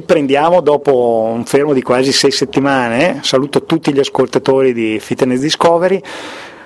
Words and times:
riprendiamo 0.00 0.62
dopo 0.62 1.30
un 1.32 1.44
fermo 1.44 1.74
di 1.74 1.82
quasi 1.82 2.10
sei 2.10 2.30
settimane. 2.30 3.20
Saluto 3.22 3.64
tutti 3.64 3.92
gli 3.92 3.98
ascoltatori 3.98 4.72
di 4.72 4.98
Fitness 4.98 5.40
Discovery. 5.40 6.02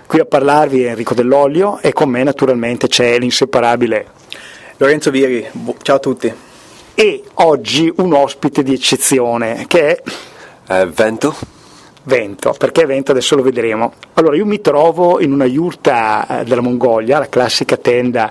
Qui 0.07 0.21
a 0.21 0.25
parlarvi 0.25 0.85
è 0.85 0.91
Enrico 0.91 1.15
Dell'Olio 1.15 1.81
e 1.81 1.93
con 1.93 2.09
me 2.09 2.23
naturalmente 2.23 2.87
c'è 2.87 3.19
l'inseparabile 3.19 4.07
Lorenzo 4.77 5.11
Viri. 5.11 5.45
Ciao 5.83 5.97
a 5.97 5.99
tutti. 5.99 6.33
E 6.95 7.25
oggi 7.35 7.93
un 7.97 8.13
ospite 8.13 8.63
di 8.63 8.73
eccezione 8.73 9.65
che 9.67 9.97
è 9.97 10.81
eh, 10.81 10.87
Vento. 10.87 11.35
Vento, 12.07 12.55
perché 12.59 12.85
Vento 12.85 13.13
adesso 13.13 13.35
lo 13.35 13.43
vedremo. 13.43 13.93
Allora, 14.15 14.37
io 14.37 14.45
mi 14.45 14.61
trovo 14.61 15.21
in 15.21 15.33
una 15.33 15.47
yurta 15.47 16.41
eh, 16.41 16.45
della 16.45 16.61
Mongolia, 16.61 17.19
la 17.19 17.29
classica 17.29 17.79
tenda 17.79 18.31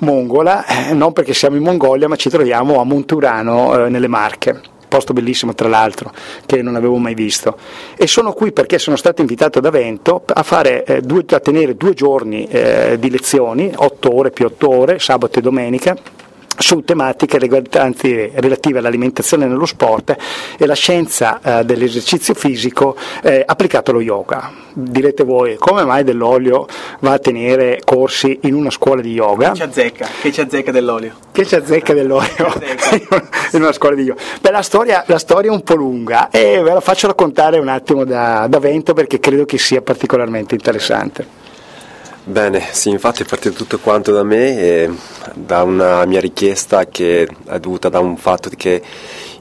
mongola, 0.00 0.64
eh, 0.66 0.94
non 0.94 1.12
perché 1.12 1.34
siamo 1.34 1.56
in 1.56 1.64
Mongolia, 1.64 2.06
ma 2.06 2.14
ci 2.14 2.28
troviamo 2.28 2.80
a 2.80 2.84
Monturano, 2.84 3.86
eh, 3.86 3.88
nelle 3.88 4.06
Marche. 4.06 4.60
Posto 4.86 5.12
bellissimo, 5.12 5.52
tra 5.54 5.68
l'altro, 5.68 6.12
che 6.46 6.62
non 6.62 6.76
avevo 6.76 6.96
mai 6.96 7.14
visto. 7.14 7.58
E 7.96 8.06
sono 8.06 8.32
qui 8.32 8.52
perché 8.52 8.78
sono 8.78 8.96
stato 8.96 9.20
invitato 9.20 9.58
da 9.60 9.70
Vento 9.70 10.22
a, 10.24 10.42
fare, 10.44 10.84
eh, 10.84 11.00
due, 11.00 11.24
a 11.28 11.40
tenere 11.40 11.76
due 11.76 11.94
giorni 11.94 12.46
eh, 12.46 12.96
di 12.98 13.10
lezioni, 13.10 13.70
otto 13.74 14.14
ore 14.14 14.30
più 14.30 14.46
otto 14.46 14.70
ore, 14.70 14.98
sabato 15.00 15.40
e 15.40 15.42
domenica 15.42 15.96
su 16.58 16.82
tematiche 16.82 17.38
riguardanti, 17.38 18.30
relative 18.34 18.78
all'alimentazione 18.78 19.46
nello 19.46 19.66
sport 19.66 20.16
e 20.58 20.66
la 20.66 20.74
scienza 20.74 21.40
eh, 21.42 21.64
dell'esercizio 21.64 22.34
fisico 22.34 22.96
eh, 23.22 23.42
applicato 23.46 23.90
allo 23.90 24.00
yoga. 24.00 24.50
Direte 24.72 25.24
voi, 25.24 25.56
come 25.56 25.84
mai 25.84 26.04
dell'olio 26.04 26.66
va 27.00 27.12
a 27.12 27.18
tenere 27.18 27.80
corsi 27.84 28.38
in 28.42 28.54
una 28.54 28.70
scuola 28.70 29.00
di 29.00 29.12
yoga? 29.12 29.50
Che 29.50 29.56
ci 29.56 29.62
azzecca, 29.62 30.08
che 30.20 30.32
ci 30.32 30.40
azzecca 30.40 30.70
dell'olio. 30.70 31.14
Che 31.32 31.46
ci 31.46 31.54
azzecca 31.54 31.94
dell'olio 31.94 32.52
in 33.52 33.62
una 33.62 33.72
scuola 33.72 33.94
di 33.94 34.02
yoga. 34.02 34.20
Beh, 34.40 34.50
la 34.50 34.62
storia, 34.62 35.04
la 35.06 35.18
storia, 35.18 35.50
è 35.50 35.54
un 35.54 35.62
po' 35.62 35.74
lunga 35.74 36.30
e 36.30 36.60
ve 36.60 36.72
la 36.72 36.80
faccio 36.80 37.06
raccontare 37.06 37.58
un 37.58 37.68
attimo 37.68 38.04
da, 38.04 38.46
da 38.48 38.58
Vento 38.58 38.94
perché 38.94 39.18
credo 39.20 39.44
che 39.44 39.58
sia 39.58 39.80
particolarmente 39.80 40.54
interessante. 40.54 41.46
Bene, 42.28 42.62
sì, 42.72 42.90
infatti 42.90 43.22
è 43.22 43.24
partito 43.24 43.54
tutto 43.54 43.78
quanto 43.78 44.12
da 44.12 44.22
me 44.22 44.60
e 44.60 44.90
da 45.32 45.62
una 45.62 46.04
mia 46.04 46.20
richiesta 46.20 46.84
che 46.84 47.26
è 47.46 47.58
dovuta 47.58 47.88
da 47.88 48.00
un 48.00 48.18
fatto 48.18 48.50
che 48.54 48.82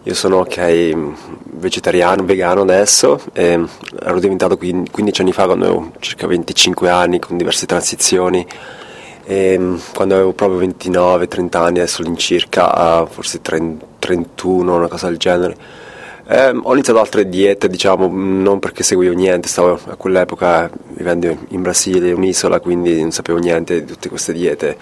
io 0.01 0.13
sono 0.13 0.37
ok 0.37 0.95
vegetariano, 1.43 2.23
vegano 2.23 2.61
adesso, 2.61 3.21
ero 3.33 4.19
diventato 4.21 4.55
15 4.55 5.19
anni 5.19 5.33
fa 5.33 5.47
quando 5.47 5.65
avevo 5.65 5.91
circa 5.99 6.27
25 6.27 6.89
anni 6.89 7.19
con 7.19 7.35
diverse 7.35 7.65
transizioni 7.65 8.47
e 9.25 9.75
quando 9.93 10.13
avevo 10.13 10.31
proprio 10.31 10.65
29-30 10.65 11.57
anni, 11.57 11.79
adesso 11.79 12.03
all'incirca, 12.03 13.05
forse 13.05 13.41
30, 13.41 13.85
31, 13.99 14.75
una 14.77 14.87
cosa 14.87 15.09
del 15.09 15.17
genere 15.17 15.57
eh, 16.27 16.49
ho 16.49 16.73
iniziato 16.73 16.99
altre 16.99 17.29
diete, 17.29 17.69
diciamo, 17.69 18.07
non 18.11 18.59
perché 18.59 18.83
seguivo 18.83 19.13
niente, 19.13 19.47
stavo 19.47 19.79
a 19.87 19.95
quell'epoca 19.95 20.69
vivendo 20.89 21.35
in 21.49 21.61
Brasile, 21.61 22.11
un'isola, 22.11 22.59
quindi 22.59 22.99
non 22.99 23.11
sapevo 23.11 23.37
niente 23.37 23.81
di 23.81 23.85
tutte 23.85 24.09
queste 24.09 24.33
diete 24.33 24.77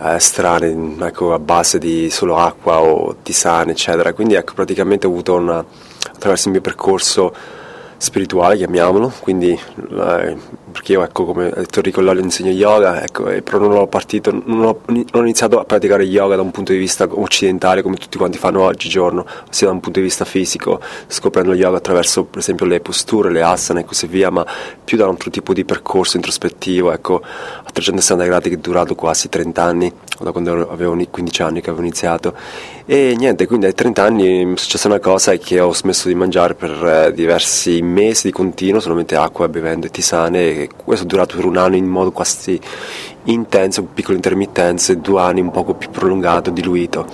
eh, 0.00 0.18
strane, 0.18 0.94
ecco, 1.00 1.34
a 1.34 1.38
base 1.38 1.78
di 1.78 2.10
solo 2.10 2.36
acqua 2.36 2.80
o 2.80 3.16
tisane, 3.22 3.72
eccetera. 3.72 4.12
Quindi 4.12 4.34
ecco, 4.34 4.54
praticamente 4.54 5.06
ho 5.06 5.10
avuto 5.10 5.34
una, 5.34 5.64
attraverso 6.12 6.46
il 6.46 6.52
mio 6.52 6.62
percorso 6.62 7.34
spirituale, 7.96 8.56
chiamiamolo, 8.56 9.12
quindi 9.20 9.50
eh, 9.50 10.36
perché 10.78 10.92
io 10.92 11.02
ecco 11.02 11.24
come 11.24 11.46
ha 11.48 11.56
detto 11.56 11.78
Enrico 11.78 12.00
Lollo 12.00 12.20
insegno 12.20 12.52
yoga, 12.52 13.02
ecco, 13.02 13.24
però 13.24 13.58
non 13.58 13.72
ho, 13.72 13.88
partito, 13.88 14.30
non 14.30 14.64
ho, 14.64 14.80
non 14.86 15.04
ho, 15.10 15.22
iniziato 15.22 15.58
a 15.58 15.64
praticare 15.64 16.04
yoga 16.04 16.36
da 16.36 16.42
un 16.42 16.52
punto 16.52 16.70
di 16.70 16.78
vista 16.78 17.08
occidentale 17.10 17.82
come 17.82 17.96
tutti 17.96 18.16
quanti 18.16 18.38
fanno 18.38 18.62
oggigiorno, 18.62 19.26
ossia 19.48 19.66
da 19.66 19.72
un 19.72 19.80
punto 19.80 19.98
di 19.98 20.04
vista 20.04 20.24
fisico, 20.24 20.80
scoprendo 21.08 21.52
yoga 21.54 21.78
attraverso 21.78 22.24
per 22.24 22.38
esempio 22.38 22.64
le 22.66 22.78
posture, 22.78 23.30
le 23.30 23.42
asana 23.42 23.80
e 23.80 23.84
così 23.84 24.06
via, 24.06 24.30
ma 24.30 24.46
più 24.84 24.96
da 24.96 25.04
un 25.04 25.10
altro 25.10 25.30
tipo 25.30 25.52
di 25.52 25.64
percorso 25.64 26.16
introspettivo, 26.16 26.92
ecco, 26.92 27.22
a 27.22 27.70
360 27.72 28.24
gradi 28.24 28.48
che 28.50 28.54
è 28.54 28.58
durato 28.58 28.94
quasi 28.94 29.28
30 29.28 29.62
anni, 29.62 29.92
da 30.20 30.30
quando 30.30 30.70
avevo 30.70 30.96
15 31.10 31.42
anni 31.42 31.60
che 31.60 31.70
avevo 31.70 31.84
iniziato 31.84 32.34
e 32.90 33.14
niente, 33.18 33.46
quindi 33.46 33.66
ai 33.66 33.74
30 33.74 34.02
anni 34.02 34.54
è 34.54 34.56
successa 34.56 34.88
una 34.88 34.98
cosa 34.98 35.36
che 35.36 35.60
ho 35.60 35.74
smesso 35.74 36.08
di 36.08 36.14
mangiare 36.14 36.54
per 36.54 36.70
eh, 36.70 37.12
diversi 37.12 37.82
mesi 37.82 38.28
di 38.28 38.32
continuo, 38.32 38.80
solamente 38.80 39.14
acqua, 39.14 39.46
bevendo 39.46 39.84
e 39.84 39.90
tisane. 39.90 40.67
Questo 40.76 41.04
è 41.04 41.08
durato 41.08 41.36
per 41.36 41.44
un 41.44 41.56
anno 41.56 41.76
in 41.76 41.86
modo 41.86 42.10
quasi 42.12 42.60
intenso, 43.24 43.82
piccole 43.82 44.16
intermittenze, 44.16 45.00
due 45.00 45.20
anni 45.20 45.40
un 45.40 45.50
poco 45.50 45.74
più 45.74 45.90
prolungato, 45.90 46.50
diluito. 46.50 47.06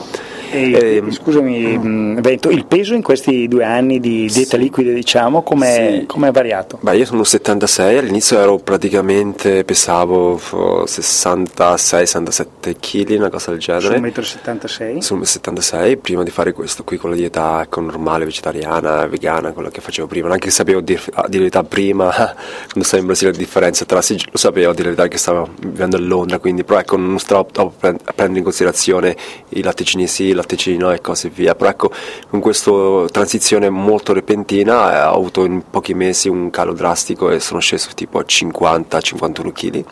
E, 0.51 0.73
eh, 0.73 1.03
scusami, 1.11 1.79
mm. 1.79 2.19
Vento, 2.21 2.51
il 2.51 2.67
peso 2.67 2.95
in 2.95 3.03
questi 3.03 3.49
due 3.49 3.65
anni 3.65 3.99
di 4.01 4.27
dieta 4.27 4.57
sì. 4.57 4.59
liquida, 4.59 4.93
diciamo, 4.93 5.43
come 5.43 6.07
sì. 6.09 6.25
è 6.25 6.31
variato? 6.31 6.79
Beh, 6.81 6.97
io 6.97 7.05
sono 7.05 7.25
76, 7.25 7.99
all'inizio 7.99 8.39
ero 8.39 8.59
praticamente, 8.59 9.65
pesavo 9.65 10.37
66-67 10.37 12.77
kg, 12.79 13.19
una 13.19 13.31
cosa 13.31 13.51
del 13.51 13.59
genere. 13.61 13.97
Su 13.97 14.03
1,76 14.03 14.95
m? 14.95 14.99
Su 14.99 15.17
1,76 15.17 15.97
m, 15.97 16.01
prima 16.01 16.23
di 16.23 16.31
fare 16.31 16.53
questo 16.53 16.85
qui 16.85 16.97
con 16.97 17.11
la 17.11 17.17
dieta 17.17 17.61
ecco, 17.63 17.81
normale, 17.81 18.25
vegetariana, 18.25 19.07
vegana, 19.07 19.51
quello 19.53 19.71
che 19.71 19.81
facevo 19.81 20.07
prima, 20.07 20.31
anche 20.31 20.51
se 20.51 20.57
sapevo 20.57 20.81
dire, 20.81 21.01
a 21.13 21.27
dire 21.29 21.45
la 21.45 21.51
verità 21.51 21.65
prima, 21.65 22.11
quando 22.13 22.83
stavo 22.83 23.01
in 23.01 23.07
Brasile 23.07 23.33
la 23.33 23.39
differenza 23.39 23.85
tra, 23.85 24.03
sì, 24.03 24.21
lo 24.31 24.39
sapevo 24.39 24.73
dire 24.73 24.91
la 24.91 24.95
verità 24.95 25.09
che 25.09 25.19
stavo 25.19 25.51
vivendo 25.61 25.97
a 25.97 26.01
Londra, 26.01 26.39
quindi 26.39 26.65
però 26.65 26.81
ecco, 26.81 26.97
non 26.97 27.19
stavo 27.19 27.49
a 27.53 27.71
prendere 27.71 28.39
in 28.39 28.45
considerazione 28.45 29.17
i 29.51 29.63
latticini 29.63 30.07
sì, 30.07 30.33
i 30.35 30.37
latticino 30.37 30.93
e 30.93 31.01
così 31.01 31.29
via. 31.29 31.55
Però 31.55 31.71
ecco, 31.71 31.91
con 32.29 32.41
questa 32.41 32.71
transizione 33.11 33.71
molto 33.71 34.13
repentina 34.13 34.95
eh, 34.95 35.03
ho 35.07 35.15
avuto 35.15 35.45
in 35.45 35.63
pochi 35.71 35.95
mesi 35.95 36.29
un 36.29 36.51
calo 36.51 36.73
drastico 36.73 37.31
e 37.31 37.41
sono 37.41 37.61
sceso 37.61 37.91
tipo 37.95 38.19
a 38.19 38.25
50-51 38.27 39.53
kg 39.53 39.85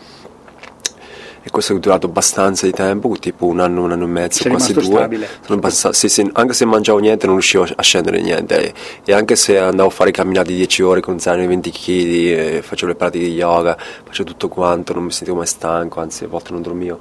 e 1.44 1.50
questo 1.50 1.74
è 1.74 1.78
durato 1.80 2.06
abbastanza 2.06 2.66
di 2.66 2.72
tempo, 2.72 3.16
tipo 3.18 3.46
un 3.46 3.58
anno, 3.58 3.82
un 3.82 3.90
anno 3.90 4.04
e 4.04 4.08
mezzo, 4.08 4.42
Sei 4.42 4.52
quasi 4.52 4.72
due. 4.72 4.84
Stabile. 4.84 5.28
Abbastan- 5.48 5.92
sì, 5.92 6.08
sì, 6.08 6.28
anche 6.34 6.52
se 6.54 6.64
mangiavo 6.64 6.98
niente 6.98 7.26
non 7.26 7.34
riuscivo 7.34 7.66
a 7.74 7.82
scendere 7.82 8.20
niente 8.20 8.68
e, 8.68 8.74
e 9.04 9.12
anche 9.12 9.34
se 9.34 9.58
andavo 9.58 9.88
a 9.88 9.92
fare 9.92 10.12
camminate 10.12 10.52
10 10.54 10.82
ore 10.82 11.00
con 11.00 11.18
zaino 11.18 11.40
di 11.40 11.48
20 11.48 11.70
kg, 11.72 12.60
facevo 12.60 12.92
le 12.92 12.96
pratiche 12.96 13.24
di 13.24 13.34
yoga, 13.34 13.76
facevo 13.76 14.30
tutto 14.30 14.48
quanto, 14.48 14.94
non 14.94 15.02
mi 15.02 15.10
sentivo 15.10 15.38
mai 15.38 15.46
stanco, 15.46 16.00
anzi 16.00 16.24
a 16.24 16.28
volte 16.28 16.52
non 16.52 16.62
dormivo 16.62 17.00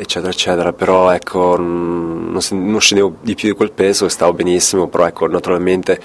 eccetera 0.00 0.30
eccetera 0.30 0.72
però 0.72 1.10
ecco 1.10 1.56
non, 1.56 2.38
non 2.50 2.80
scendevo 2.80 3.16
di 3.20 3.34
più 3.34 3.48
di 3.48 3.54
quel 3.54 3.72
peso 3.72 4.06
e 4.06 4.10
stavo 4.10 4.32
benissimo 4.32 4.86
però 4.86 5.06
ecco 5.06 5.26
naturalmente 5.26 6.00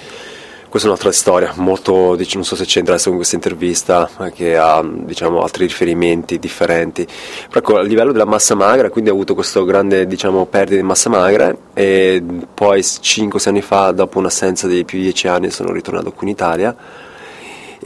questa 0.74 0.90
è 0.90 0.92
un'altra 0.92 1.12
storia, 1.12 1.54
molto, 1.58 2.18
non 2.34 2.44
so 2.44 2.56
se 2.56 2.66
c'entra 2.66 2.94
adesso 2.94 3.10
con 3.10 3.18
questa 3.18 3.36
intervista, 3.36 4.10
che 4.34 4.58
ha 4.58 4.84
diciamo, 4.84 5.44
altri 5.44 5.68
riferimenti 5.68 6.40
differenti. 6.40 7.06
Però 7.48 7.60
ecco, 7.60 7.78
a 7.78 7.84
livello 7.84 8.12
della 8.12 8.26
massa 8.26 8.56
magra, 8.56 8.90
quindi 8.90 9.12
ho 9.12 9.14
avuto 9.14 9.36
questa 9.36 9.64
grande 9.64 10.08
diciamo, 10.08 10.48
perdita 10.48 10.78
di 10.78 10.82
massa 10.82 11.10
magra 11.12 11.56
e 11.76 12.24
poi 12.52 12.80
5-6 12.80 13.50
anni 13.50 13.62
fa, 13.62 13.92
dopo 13.92 14.18
un'assenza 14.18 14.66
di 14.66 14.84
più 14.84 14.98
di 14.98 15.04
10 15.04 15.28
anni, 15.28 15.52
sono 15.52 15.72
ritornato 15.72 16.12
qui 16.12 16.26
in 16.26 16.34
Italia 16.34 16.76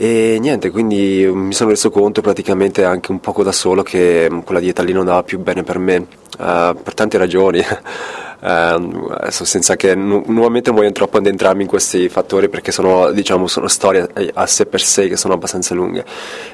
e 0.00 0.38
niente, 0.40 0.70
quindi 0.70 1.28
mi 1.28 1.52
sono 1.52 1.70
reso 1.70 1.90
conto 1.90 2.20
praticamente 2.20 2.84
anche 2.84 3.10
un 3.10 3.18
poco 3.18 3.42
da 3.42 3.50
solo 3.50 3.82
che 3.82 4.30
quella 4.44 4.60
dieta 4.60 4.84
lì 4.84 4.92
non 4.92 5.00
andava 5.00 5.24
più 5.24 5.40
bene 5.40 5.64
per 5.64 5.78
me, 5.78 5.96
uh, 5.96 6.06
per 6.36 6.94
tante 6.94 7.18
ragioni. 7.18 7.60
Uh, 8.40 9.28
senza 9.30 9.74
che 9.74 9.96
nu- 9.96 10.22
nuovamente 10.28 10.70
voglio 10.70 10.92
troppo 10.92 11.16
addentrarmi 11.18 11.62
in 11.62 11.68
questi 11.68 12.08
fattori 12.08 12.48
perché 12.48 12.70
sono, 12.70 13.10
diciamo, 13.10 13.48
sono 13.48 13.66
storie 13.66 14.08
a 14.32 14.46
sé 14.46 14.66
per 14.66 14.80
sé 14.80 15.08
che 15.08 15.16
sono 15.16 15.34
abbastanza 15.34 15.74
lunghe. 15.74 16.04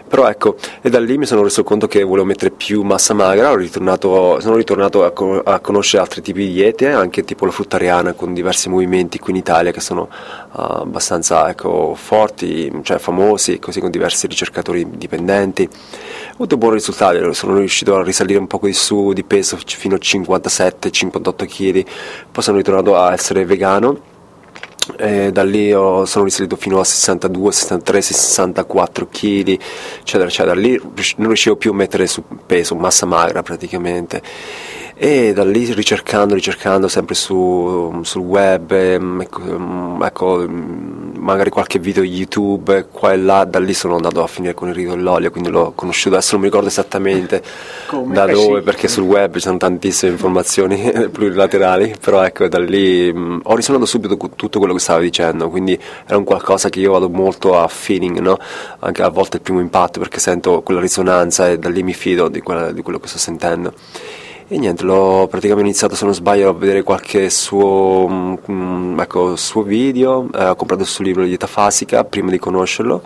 Però 0.09 0.27
ecco, 0.27 0.57
e 0.81 0.89
da 0.89 0.99
lì 0.99 1.19
mi 1.19 1.27
sono 1.27 1.43
reso 1.43 1.63
conto 1.63 1.87
che 1.87 2.03
volevo 2.03 2.27
mettere 2.27 2.51
più 2.51 2.83
massa 2.83 3.13
magra, 3.13 3.55
ritornato, 3.55 4.41
sono 4.41 4.57
ritornato 4.57 5.05
a, 5.05 5.11
co- 5.11 5.43
a, 5.43 5.61
conoscere 5.61 6.03
altri 6.03 6.23
tipi 6.23 6.47
di 6.47 6.53
diete, 6.53 6.89
anche 6.91 7.23
tipo 7.23 7.45
la 7.45 7.53
fruttariana 7.53 8.15
con 8.15 8.33
diversi 8.33 8.71
movimenti 8.71 9.19
qui 9.19 9.33
in 9.33 9.39
Italia 9.39 9.71
che 9.71 9.81
sono 9.81 10.09
uh, 10.53 10.61
abbastanza 10.61 11.51
ecco, 11.51 11.95
forti, 11.95 12.73
cioè 12.83 12.99
famosi, 12.99 13.59
così 13.59 13.81
con 13.81 13.91
diversi 13.91 14.27
ricercatori 14.27 14.87
dipendenti. 14.97 15.69
Ho 15.69 16.35
avuto 16.35 16.57
buoni 16.57 16.77
risultati, 16.77 17.19
sono 17.35 17.57
riuscito 17.59 17.97
a 17.97 18.03
risalire 18.03 18.39
un 18.39 18.47
po' 18.47 18.59
di 18.63 18.73
su 18.73 19.13
di 19.13 19.25
peso 19.25 19.59
fino 19.67 19.97
a 19.97 19.99
57-58 19.99 21.47
kg 21.47 21.74
piedi, 21.75 21.91
poi 22.31 22.43
sono 22.43 22.57
ritornato 22.59 22.97
a 22.97 23.13
essere 23.13 23.45
vegano 23.45 24.13
e 24.97 25.33
da 25.33 25.43
lì 25.43 25.73
ho, 25.73 26.05
sono 26.05 26.25
risalito 26.25 26.57
fino 26.57 26.79
a 26.79 26.85
62, 26.85 27.53
63, 27.53 28.03
64 28.03 29.09
kg, 29.11 29.59
eccetera, 30.01 30.29
eccetera. 30.29 30.55
Lì 30.55 30.79
non 31.17 31.27
riuscivo 31.29 31.57
più 31.57 31.73
a 31.73 31.75
mettere 31.75 32.07
su 32.07 32.23
peso, 32.47 32.75
massa 32.75 33.07
magra 33.07 33.43
praticamente. 33.43 34.23
E 34.97 35.33
da 35.33 35.45
lì 35.45 35.73
ricercando, 35.73 36.35
ricercando 36.35 36.87
sempre 36.87 37.17
su, 37.17 38.01
sul 38.03 38.21
web, 38.21 38.71
ehm, 38.71 39.21
ecco, 39.23 39.41
ehm, 39.43 40.03
ecco, 40.05 40.47
magari 40.49 41.51
qualche 41.51 41.81
video 41.81 42.05
YouTube, 42.05 42.87
qua 42.93 43.13
e 43.13 43.17
là, 43.17 43.45
da 43.45 43.59
lì 43.59 43.75
sono 43.75 43.97
andato 43.97 44.23
a 44.23 44.29
finire 44.29 44.55
con 44.55 44.69
il 44.69 44.75
rito 44.75 44.91
dell'olio, 44.91 45.33
quindi 45.33 45.51
l'ho 45.51 45.73
conosciuto, 45.75 46.15
adesso 46.15 46.33
non 46.33 46.43
mi 46.43 46.47
ricordo 46.47 46.69
esattamente 46.69 47.43
Come? 47.87 48.15
da 48.15 48.27
dove, 48.27 48.63
perché 48.63 48.87
sul 48.87 49.03
web 49.03 49.35
ci 49.35 49.41
sono 49.41 49.57
tantissime 49.57 50.13
informazioni 50.13 50.93
plurilaterali, 51.11 51.97
però 52.01 52.23
ecco 52.23 52.47
da 52.47 52.61
lì 52.61 53.13
mh, 53.13 53.41
ho 53.43 53.57
risuonato 53.57 53.87
subito 53.87 54.17
tutto 54.37 54.59
quello 54.61 54.75
che 54.75 54.81
stava 54.81 55.01
dicendo, 55.01 55.51
quindi 55.51 55.77
era 56.07 56.17
un 56.17 56.25
qualcosa 56.25 56.69
che 56.69 56.79
io 56.79 56.93
vado 56.93 57.09
molto 57.09 57.59
a 57.59 57.67
feeling, 57.67 58.21
no? 58.21 58.39
anche 58.79 59.03
a 59.03 59.09
volte 59.09 59.39
il 59.39 59.43
primo 59.43 59.59
impatto 59.59 59.99
perché 59.99 60.21
sento 60.21 60.63
quella 60.63 60.81
risonanza 60.81 61.51
e 61.51 61.59
da 61.59 61.69
lì 61.69 61.83
mi 61.83 61.95
fido 61.95 62.29
di, 62.29 62.41
quella, 62.41 62.71
di 62.71 62.83
quello 62.83 63.01
che 63.01 63.09
sto 63.09 63.19
sentendo. 63.19 63.73
E 64.47 64.59
niente, 64.59 64.85
l'ho 64.85 65.27
praticamente 65.27 65.71
iniziato 65.71 65.95
se 65.95 66.05
non 66.05 66.13
sbaglio 66.13 66.51
a 66.51 66.53
vedere 66.53 66.83
qualche 66.83 67.31
suo, 67.31 68.37
mm, 68.51 69.01
ecco, 69.01 69.37
suo 69.37 69.63
video, 69.63 70.29
eh, 70.35 70.49
ho 70.49 70.55
comprato 70.55 70.83
il 70.83 70.89
suo 70.89 71.03
libro 71.03 71.23
di 71.23 71.29
dieta 71.29 71.47
fasica 71.47 72.05
prima 72.05 72.31
di 72.31 72.39
conoscerlo 72.39 73.03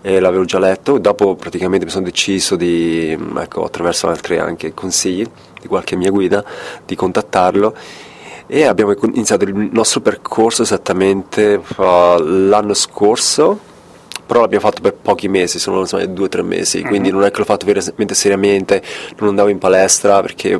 e 0.00 0.20
l'avevo 0.20 0.46
già 0.46 0.58
letto, 0.58 0.96
dopo 0.96 1.34
praticamente 1.34 1.84
mi 1.84 1.90
sono 1.90 2.06
deciso 2.06 2.56
di, 2.56 3.14
mm, 3.14 3.36
ecco, 3.36 3.64
attraverso 3.64 4.08
altri 4.08 4.38
anche 4.38 4.72
consigli 4.72 5.26
di 5.60 5.68
qualche 5.68 5.96
mia 5.96 6.10
guida, 6.10 6.42
di 6.86 6.96
contattarlo. 6.96 7.74
E 8.46 8.64
abbiamo 8.64 8.94
iniziato 9.02 9.44
il 9.44 9.54
nostro 9.54 10.00
percorso 10.00 10.62
esattamente 10.62 11.60
uh, 11.76 12.16
l'anno 12.18 12.72
scorso 12.74 13.68
però 14.30 14.42
l'abbiamo 14.42 14.64
fatto 14.64 14.80
per 14.80 14.94
pochi 14.94 15.26
mesi, 15.26 15.58
sono 15.58 15.80
insomma, 15.80 16.04
due 16.04 16.26
o 16.26 16.28
tre 16.28 16.42
mesi, 16.42 16.78
uh-huh. 16.78 16.86
quindi 16.86 17.10
non 17.10 17.24
è 17.24 17.32
che 17.32 17.38
l'ho 17.38 17.44
fatto 17.44 17.66
veramente 17.66 18.14
seriamente, 18.14 18.80
non 19.18 19.30
andavo 19.30 19.48
in 19.48 19.58
palestra 19.58 20.20
perché 20.20 20.56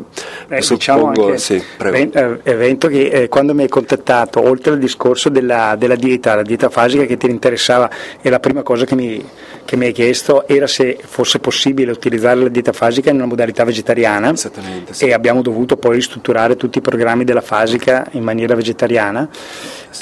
eh, 0.48 0.60
suppongo, 0.60 1.30
diciamo 1.30 1.36
sì, 1.36 1.62
prego. 1.76 2.40
evento 2.42 2.88
che 2.88 3.06
eh, 3.10 3.28
quando 3.28 3.54
mi 3.54 3.62
hai 3.62 3.68
contattato, 3.68 4.44
oltre 4.44 4.72
al 4.72 4.80
discorso 4.80 5.28
della, 5.28 5.76
della 5.78 5.94
dieta, 5.94 6.34
la 6.34 6.42
dieta 6.42 6.68
fasica 6.68 7.04
che 7.04 7.16
ti 7.16 7.30
interessava, 7.30 7.88
è 8.20 8.28
la 8.28 8.40
prima 8.40 8.64
cosa 8.64 8.84
che 8.84 8.96
mi, 8.96 9.24
che 9.64 9.76
mi 9.76 9.86
hai 9.86 9.92
chiesto 9.92 10.46
era 10.46 10.66
se 10.66 10.98
fosse 11.02 11.38
possibile 11.38 11.92
utilizzare 11.92 12.40
la 12.40 12.48
dieta 12.48 12.72
fasica 12.72 13.10
in 13.10 13.16
una 13.16 13.26
modalità 13.26 13.64
vegetariana. 13.64 14.34
Sì. 14.34 15.06
e 15.06 15.12
abbiamo 15.12 15.42
dovuto 15.42 15.76
poi 15.76 15.96
ristrutturare 15.96 16.56
tutti 16.56 16.78
i 16.78 16.80
programmi 16.80 17.24
della 17.24 17.40
fasica 17.40 18.06
in 18.12 18.22
maniera 18.22 18.54
vegetariana. 18.54 19.28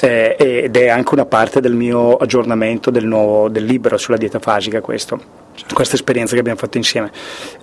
Eh, 0.01 0.35
ed 0.37 0.75
è 0.75 0.87
anche 0.87 1.13
una 1.13 1.25
parte 1.25 1.61
del 1.61 1.73
mio 1.73 2.15
aggiornamento 2.15 2.89
del, 2.91 3.05
nuovo, 3.05 3.49
del 3.49 3.65
libro 3.65 3.97
sulla 3.97 4.17
dieta 4.17 4.39
fasica 4.39 4.81
questo 4.81 5.47
questa 5.73 5.95
esperienza 5.95 6.33
che 6.33 6.39
abbiamo 6.39 6.57
fatto 6.57 6.77
insieme. 6.77 7.11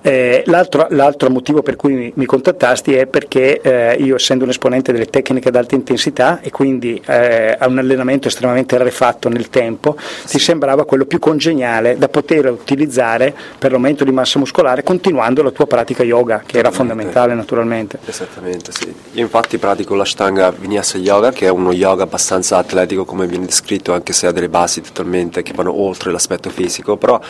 Eh, 0.03 0.43
l'altro, 0.47 0.87
l'altro, 0.91 1.31
motivo 1.31 1.63
per 1.63 1.77
cui 1.77 1.95
mi, 1.95 2.13
mi 2.15 2.25
contattasti 2.25 2.95
è 2.95 3.07
perché 3.07 3.61
eh, 3.61 3.97
io 4.01 4.17
essendo 4.17 4.45
un 4.45 4.51
esponente 4.51 4.93
delle 4.93 5.07
tecniche 5.07 5.49
ad 5.49 5.57
alta 5.57 5.75
intensità 5.75 6.41
e 6.41 6.51
quindi 6.51 7.01
eh, 7.07 7.57
a 7.59 7.67
un 7.67 7.79
allenamento 7.79 8.29
estremamente 8.29 8.77
rarefatto 8.77 9.29
nel 9.29 9.49
tempo, 9.49 9.97
sì. 9.99 10.37
ti 10.37 10.39
sembrava 10.39 10.85
quello 10.85 11.05
più 11.05 11.19
congeniale 11.19 11.97
da 11.99 12.09
poter 12.09 12.51
utilizzare 12.51 13.35
per 13.59 13.71
l'aumento 13.71 14.05
di 14.05 14.13
massa 14.13 14.39
muscolare 14.39 14.83
continuando 14.83 15.43
la 15.43 15.51
tua 15.51 15.67
pratica 15.67 16.03
yoga, 16.03 16.43
che 16.45 16.59
era 16.59 16.71
fondamentale 16.71 17.35
naturalmente. 17.35 17.99
Esattamente, 18.05 18.73
sì. 18.73 18.93
Io 19.13 19.23
infatti 19.23 19.59
pratico 19.59 19.95
l'Ashtanga 19.95 20.51
Vinyasa 20.51 20.99
Yoga, 20.99 21.33
che 21.33 21.47
è 21.47 21.51
uno 21.51 21.73
yoga 21.73 22.05
abbastanza 22.05 22.59
atletico 22.59 23.05
come 23.05 23.27
viene 23.27 23.47
descritto, 23.47 23.93
anche 23.93 24.13
se 24.13 24.27
ha 24.27 24.33
delle 24.33 24.49
basi 24.49 24.81
totalmente 24.81 25.43
che 25.43 25.53
vanno 25.55 25.81
oltre 25.81 26.11
l'aspetto 26.11 26.51
fisico, 26.51 26.97
però 26.97 27.21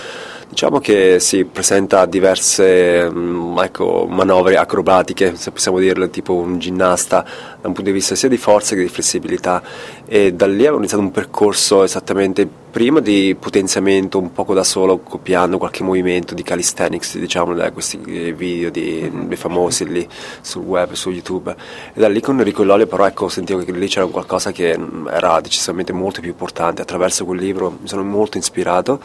Diciamo 0.56 0.78
che 0.78 1.20
si 1.20 1.44
presenta 1.44 2.06
diverse 2.06 3.10
mm, 3.10 3.58
ecco, 3.58 4.06
manovre 4.08 4.56
acrobatiche, 4.56 5.36
se 5.36 5.50
possiamo 5.50 5.78
dirlo, 5.78 6.08
tipo 6.08 6.32
un 6.32 6.58
ginnasta, 6.58 7.22
da 7.60 7.68
un 7.68 7.74
punto 7.74 7.90
di 7.90 7.92
vista 7.92 8.14
sia 8.14 8.30
di 8.30 8.38
forza 8.38 8.74
che 8.74 8.80
di 8.80 8.88
flessibilità. 8.88 9.62
E 10.06 10.32
da 10.32 10.46
lì 10.46 10.62
avevo 10.62 10.78
iniziato 10.78 11.02
un 11.02 11.10
percorso 11.10 11.84
esattamente 11.84 12.48
prima 12.70 13.00
di 13.00 13.36
potenziamento 13.38 14.18
un 14.18 14.32
poco 14.32 14.54
da 14.54 14.64
solo, 14.64 14.96
copiando 15.00 15.58
qualche 15.58 15.82
movimento 15.82 16.32
di 16.32 16.42
calisthenics, 16.42 17.18
diciamo, 17.18 17.52
da 17.52 17.70
questi 17.70 17.98
video 17.98 18.70
di, 18.70 19.10
dei 19.26 19.36
famosi 19.36 19.86
lì 19.86 20.08
sul 20.40 20.62
web, 20.62 20.92
su 20.92 21.10
YouTube. 21.10 21.54
E 21.92 22.00
da 22.00 22.08
lì 22.08 22.22
con 22.22 22.38
Enrico 22.38 22.64
Lolli 22.64 22.86
però 22.86 23.04
ecco, 23.04 23.28
sentivo 23.28 23.62
che 23.62 23.72
lì 23.72 23.88
c'era 23.88 24.06
qualcosa 24.06 24.52
che 24.52 24.74
era 25.10 25.38
decisamente 25.42 25.92
molto 25.92 26.22
più 26.22 26.30
importante. 26.30 26.80
Attraverso 26.80 27.26
quel 27.26 27.40
libro 27.40 27.76
mi 27.78 27.88
sono 27.88 28.04
molto 28.04 28.38
ispirato 28.38 29.00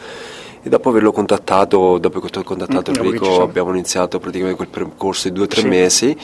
e 0.62 0.68
dopo 0.68 0.90
averlo 0.90 1.10
contattato, 1.10 1.98
dopo 1.98 2.20
che 2.20 2.38
ho 2.38 2.42
contattato 2.42 2.92
mm, 2.92 2.94
Enrico 2.94 3.42
abbiamo 3.42 3.70
iniziato 3.70 4.18
praticamente 4.20 4.56
quel 4.56 4.68
percorso 4.68 5.28
di 5.28 5.34
due 5.34 5.44
o 5.44 5.48
tre 5.48 5.62
sì. 5.62 5.68
mesi 5.68 6.16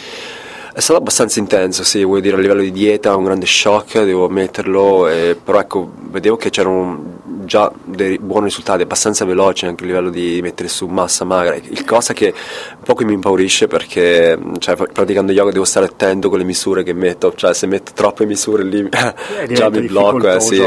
è 0.79 0.81
stato 0.81 1.01
abbastanza 1.01 1.41
intenso, 1.41 1.83
sì, 1.83 2.05
vuol 2.05 2.21
dire 2.21 2.37
a 2.37 2.39
livello 2.39 2.61
di 2.61 2.71
dieta 2.71 3.17
un 3.17 3.25
grande 3.25 3.47
shock, 3.47 4.01
devo 4.05 4.27
ammetterlo, 4.27 5.09
eh, 5.09 5.37
però 5.43 5.59
ecco, 5.59 5.91
vedevo 5.97 6.37
che 6.37 6.51
c'erano 6.51 7.17
già 7.45 7.69
dei 7.83 8.17
buoni 8.21 8.45
risultati, 8.45 8.83
abbastanza 8.83 9.25
veloci 9.25 9.67
anche 9.67 9.83
a 9.83 9.87
livello 9.89 10.09
di 10.09 10.39
mettere 10.41 10.69
su 10.69 10.87
massa 10.87 11.25
magra, 11.25 11.57
il 11.57 11.85
cosa 11.85 12.13
che 12.13 12.33
un 12.33 12.85
po' 12.85 12.95
mi 13.05 13.13
impaurisce 13.13 13.67
perché 13.67 14.39
cioè, 14.61 14.77
praticando 14.77 15.33
yoga 15.33 15.51
devo 15.51 15.65
stare 15.65 15.87
attento 15.87 16.29
con 16.29 16.39
le 16.39 16.45
misure 16.45 16.85
che 16.85 16.93
metto, 16.93 17.35
cioè 17.35 17.55
se 17.55 17.67
metto 17.67 17.91
troppe 17.93 18.25
misure 18.25 18.63
lì 18.63 18.89
eh, 18.89 19.49
già 19.53 19.69
mi 19.71 19.81
blocco, 19.81 20.33
eh, 20.33 20.39
sì, 20.39 20.63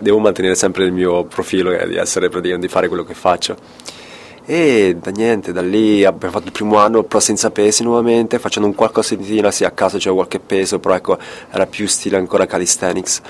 devo 0.00 0.18
mantenere 0.18 0.56
sempre 0.56 0.84
il 0.84 0.92
mio 0.92 1.24
profilo 1.24 1.72
eh, 1.72 1.88
di 1.88 1.96
essere 1.96 2.28
praticamente 2.28 2.66
di 2.66 2.72
fare 2.72 2.88
quello 2.88 3.04
che 3.04 3.14
faccio. 3.14 3.56
E 4.46 4.96
da 5.00 5.10
niente, 5.10 5.52
da 5.52 5.62
lì 5.62 6.04
abbiamo 6.04 6.34
fatto 6.34 6.46
il 6.46 6.52
primo 6.52 6.76
anno 6.76 7.02
però 7.02 7.18
senza 7.20 7.50
pesi 7.50 7.82
nuovamente, 7.82 8.38
facendo 8.38 8.68
un 8.68 8.74
qualcosina, 8.74 9.50
sì 9.50 9.64
a 9.64 9.70
caso 9.70 9.96
c'era 9.96 10.14
qualche 10.14 10.38
peso, 10.38 10.78
però 10.78 10.94
ecco 10.94 11.18
era 11.50 11.66
più 11.66 11.86
stile 11.86 12.16
ancora 12.16 12.44
calisthenics. 12.46 13.22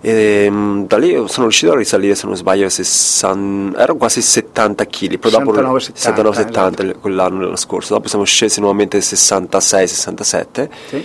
E 0.00 0.46
um, 0.48 0.86
da 0.86 0.96
lì 0.96 1.10
sono 1.26 1.46
riuscito 1.46 1.72
a 1.72 1.76
risalire, 1.76 2.14
se 2.14 2.26
non 2.26 2.36
sbaglio, 2.36 2.68
60, 2.68 3.78
erano 3.78 3.98
quasi 3.98 4.22
70 4.22 4.86
kg, 4.86 5.18
però 5.18 5.38
dopo 5.38 5.52
69-70 5.52 6.30
esatto. 6.30 6.98
quell'anno 7.00 7.40
l'anno 7.40 7.56
scorso, 7.56 7.94
dopo 7.94 8.08
siamo 8.08 8.24
scesi 8.24 8.60
nuovamente 8.60 8.98
66-67. 8.98 10.68
Sì 10.88 11.04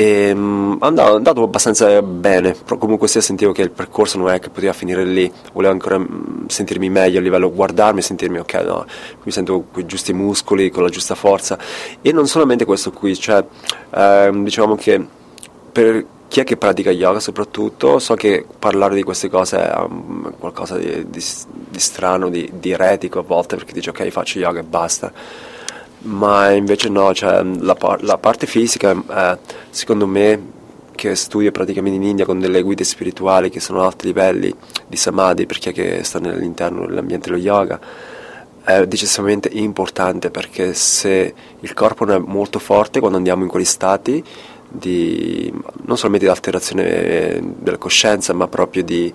e 0.00 0.30
um, 0.30 0.78
è 0.78 0.84
andato 0.84 1.42
abbastanza 1.42 2.00
bene, 2.02 2.52
però 2.52 2.78
comunque 2.78 3.08
sia 3.08 3.20
sentivo 3.20 3.50
che 3.50 3.62
il 3.62 3.72
percorso 3.72 4.16
non 4.16 4.30
è 4.30 4.38
che 4.38 4.48
poteva 4.48 4.72
finire 4.72 5.04
lì, 5.04 5.28
volevo 5.52 5.72
ancora 5.72 5.98
mm, 5.98 6.46
sentirmi 6.46 6.88
meglio 6.88 7.18
a 7.18 7.20
livello 7.20 7.52
guardarmi 7.52 8.00
sentirmi 8.00 8.38
ok, 8.38 8.54
no, 8.64 8.86
mi 9.24 9.32
sento 9.32 9.64
con 9.72 9.82
i 9.82 9.86
giusti 9.86 10.12
muscoli, 10.12 10.70
con 10.70 10.84
la 10.84 10.88
giusta 10.88 11.16
forza. 11.16 11.58
E 12.00 12.12
non 12.12 12.28
solamente 12.28 12.64
questo 12.64 12.92
qui, 12.92 13.16
cioè 13.16 13.44
ehm, 13.92 14.44
diciamo 14.44 14.76
che 14.76 15.04
per 15.72 16.06
chi 16.28 16.38
è 16.38 16.44
che 16.44 16.56
pratica 16.56 16.92
yoga 16.92 17.18
soprattutto, 17.18 17.98
so 17.98 18.14
che 18.14 18.46
parlare 18.56 18.94
di 18.94 19.02
queste 19.02 19.28
cose 19.28 19.58
è 19.60 19.80
um, 19.80 20.32
qualcosa 20.38 20.76
di, 20.76 21.10
di, 21.10 21.24
di 21.70 21.80
strano, 21.80 22.28
di, 22.28 22.48
di 22.54 22.70
eretico 22.70 23.18
a 23.18 23.22
volte 23.22 23.56
perché 23.56 23.72
dici 23.72 23.88
ok 23.88 24.06
faccio 24.10 24.38
yoga 24.38 24.60
e 24.60 24.62
basta 24.62 25.12
ma 26.02 26.50
invece 26.50 26.88
no, 26.88 27.12
cioè, 27.12 27.42
la, 27.42 27.74
par- 27.74 28.02
la, 28.02 28.18
parte 28.18 28.46
fisica 28.46 28.92
eh, 28.92 29.38
secondo 29.70 30.06
me 30.06 30.56
che 30.94 31.14
studio 31.14 31.50
praticamente 31.52 31.96
in 31.96 32.04
India 32.04 32.24
con 32.24 32.40
delle 32.40 32.62
guide 32.62 32.84
spirituali 32.84 33.50
che 33.50 33.60
sono 33.60 33.82
a 33.82 33.86
alti 33.86 34.06
livelli 34.06 34.54
di 34.86 34.96
samadhi 34.96 35.46
per 35.46 35.58
chi 35.58 35.68
è 35.70 35.72
che 35.72 36.02
sta 36.02 36.18
all'interno 36.18 36.86
dell'ambiente 36.86 37.30
dello 37.30 37.40
yoga 37.40 37.78
è 38.64 38.86
decisamente 38.86 39.48
importante 39.48 40.30
perché 40.30 40.74
se 40.74 41.34
il 41.60 41.74
corpo 41.74 42.04
non 42.04 42.16
è 42.16 42.18
molto 42.18 42.58
forte 42.58 42.98
quando 42.98 43.16
andiamo 43.16 43.44
in 43.44 43.48
quegli 43.48 43.64
stati 43.64 44.22
di, 44.68 45.52
non 45.84 45.96
solamente 45.96 46.26
di 46.26 46.32
alterazione 46.32 47.54
della 47.58 47.78
coscienza 47.78 48.32
ma 48.32 48.48
proprio 48.48 48.82
di, 48.82 49.12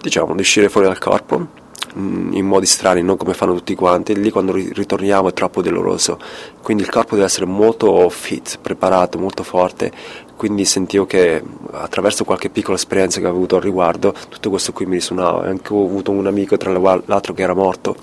diciamo, 0.00 0.34
di 0.34 0.40
uscire 0.40 0.68
fuori 0.68 0.86
dal 0.86 0.98
corpo 0.98 1.60
Mm, 1.61 1.61
in 1.94 2.46
modi 2.46 2.66
strani, 2.66 3.02
non 3.02 3.16
come 3.16 3.34
fanno 3.34 3.54
tutti 3.54 3.74
quanti, 3.74 4.14
lì 4.14 4.30
quando 4.30 4.52
ritorniamo 4.52 5.28
è 5.28 5.32
troppo 5.32 5.62
doloroso, 5.62 6.18
quindi 6.62 6.82
il 6.82 6.90
corpo 6.90 7.14
deve 7.14 7.26
essere 7.26 7.46
molto 7.46 8.08
fit, 8.08 8.58
preparato, 8.60 9.18
molto 9.18 9.42
forte, 9.42 9.92
quindi 10.42 10.64
sentivo 10.64 11.06
che 11.06 11.40
attraverso 11.70 12.24
qualche 12.24 12.50
piccola 12.50 12.74
esperienza 12.74 13.20
che 13.20 13.26
ho 13.26 13.30
avuto 13.30 13.54
al 13.54 13.62
riguardo, 13.62 14.12
tutto 14.28 14.50
questo 14.50 14.72
qui 14.72 14.86
mi 14.86 14.94
risuonava, 14.94 15.44
anche 15.44 15.72
ho 15.72 15.84
avuto 15.84 16.10
un 16.10 16.26
amico 16.26 16.56
tra 16.56 16.72
l'altro 16.72 17.32
che 17.32 17.42
era 17.42 17.54
morto, 17.54 17.94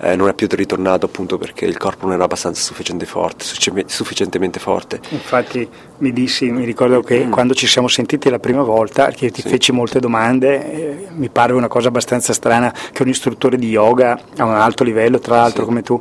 eh, 0.00 0.16
non 0.16 0.28
è 0.28 0.32
più 0.32 0.46
ritornato 0.50 1.04
appunto 1.04 1.36
perché 1.36 1.66
il 1.66 1.76
corpo 1.76 2.06
non 2.06 2.14
era 2.14 2.24
abbastanza 2.24 2.62
sufficiente 2.62 3.04
forte, 3.04 3.44
sufficientemente 3.84 4.58
forte. 4.58 5.00
Infatti 5.10 5.68
mi 5.98 6.14
dissi, 6.14 6.50
mi 6.50 6.64
ricordo 6.64 7.02
che 7.02 7.26
mm. 7.26 7.30
quando 7.30 7.52
ci 7.52 7.66
siamo 7.66 7.88
sentiti 7.88 8.30
la 8.30 8.38
prima 8.38 8.62
volta, 8.62 9.10
che 9.10 9.30
ti 9.30 9.42
sì. 9.42 9.48
feci 9.50 9.72
molte 9.72 10.00
domande, 10.00 10.72
eh, 10.72 11.06
mi 11.14 11.28
parve 11.28 11.58
una 11.58 11.68
cosa 11.68 11.88
abbastanza 11.88 12.32
strana 12.32 12.74
che 12.90 13.02
un 13.02 13.08
istruttore 13.10 13.58
di 13.58 13.68
yoga 13.68 14.18
a 14.38 14.44
un 14.44 14.54
alto 14.54 14.82
livello, 14.82 15.18
tra 15.18 15.36
l'altro 15.36 15.60
sì. 15.60 15.68
come 15.68 15.82
tu, 15.82 16.00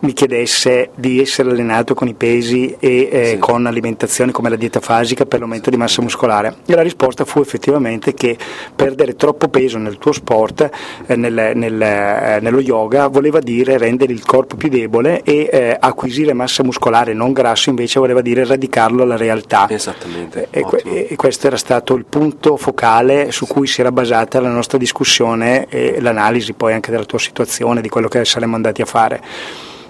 mi 0.00 0.12
chiedesse 0.12 0.90
di 0.94 1.20
essere 1.20 1.50
allenato 1.50 1.94
con 1.94 2.08
i 2.08 2.14
pesi 2.14 2.76
e 2.78 3.08
eh, 3.10 3.24
sì. 3.32 3.38
con 3.38 3.66
alimentazioni 3.66 4.32
come 4.32 4.48
la 4.48 4.56
dieta 4.56 4.80
fasica 4.80 5.24
per 5.24 5.40
l'aumento 5.40 5.70
di 5.70 5.76
massa 5.76 6.02
muscolare. 6.02 6.56
E 6.66 6.74
la 6.74 6.82
risposta 6.82 7.24
fu 7.24 7.40
effettivamente 7.40 8.14
che 8.14 8.36
perdere 8.74 9.16
troppo 9.16 9.48
peso 9.48 9.78
nel 9.78 9.98
tuo 9.98 10.12
sport, 10.12 10.68
eh, 11.06 11.16
nel, 11.16 11.52
nel, 11.54 11.80
eh, 11.80 12.38
nello 12.40 12.60
yoga, 12.60 13.08
voleva 13.08 13.40
dire 13.40 13.78
rendere 13.78 14.12
il 14.12 14.24
corpo 14.24 14.56
più 14.56 14.68
debole 14.68 15.22
e 15.22 15.48
eh, 15.50 15.76
acquisire 15.78 16.32
massa 16.32 16.62
muscolare 16.62 17.12
non 17.12 17.32
grasso 17.32 17.70
invece 17.70 17.98
voleva 17.98 18.20
dire 18.20 18.44
radicarlo 18.44 19.02
alla 19.02 19.16
realtà. 19.16 19.66
Esattamente. 19.68 20.48
E, 20.50 20.64
e, 21.10 21.16
questo 21.16 21.46
era 21.46 21.56
stato 21.56 21.94
il 21.94 22.04
punto 22.04 22.56
focale 22.56 23.30
su 23.32 23.46
cui 23.46 23.66
si 23.66 23.80
era 23.80 23.92
basata 23.92 24.40
la 24.40 24.50
nostra 24.50 24.78
discussione 24.78 25.66
e 25.68 26.00
l'analisi 26.00 26.52
poi 26.52 26.72
anche 26.72 26.90
della 26.90 27.04
tua 27.04 27.18
situazione, 27.18 27.80
di 27.80 27.88
quello 27.88 28.08
che 28.08 28.24
saremmo 28.24 28.54
andati 28.54 28.82
a 28.82 28.86
fare. 28.86 29.22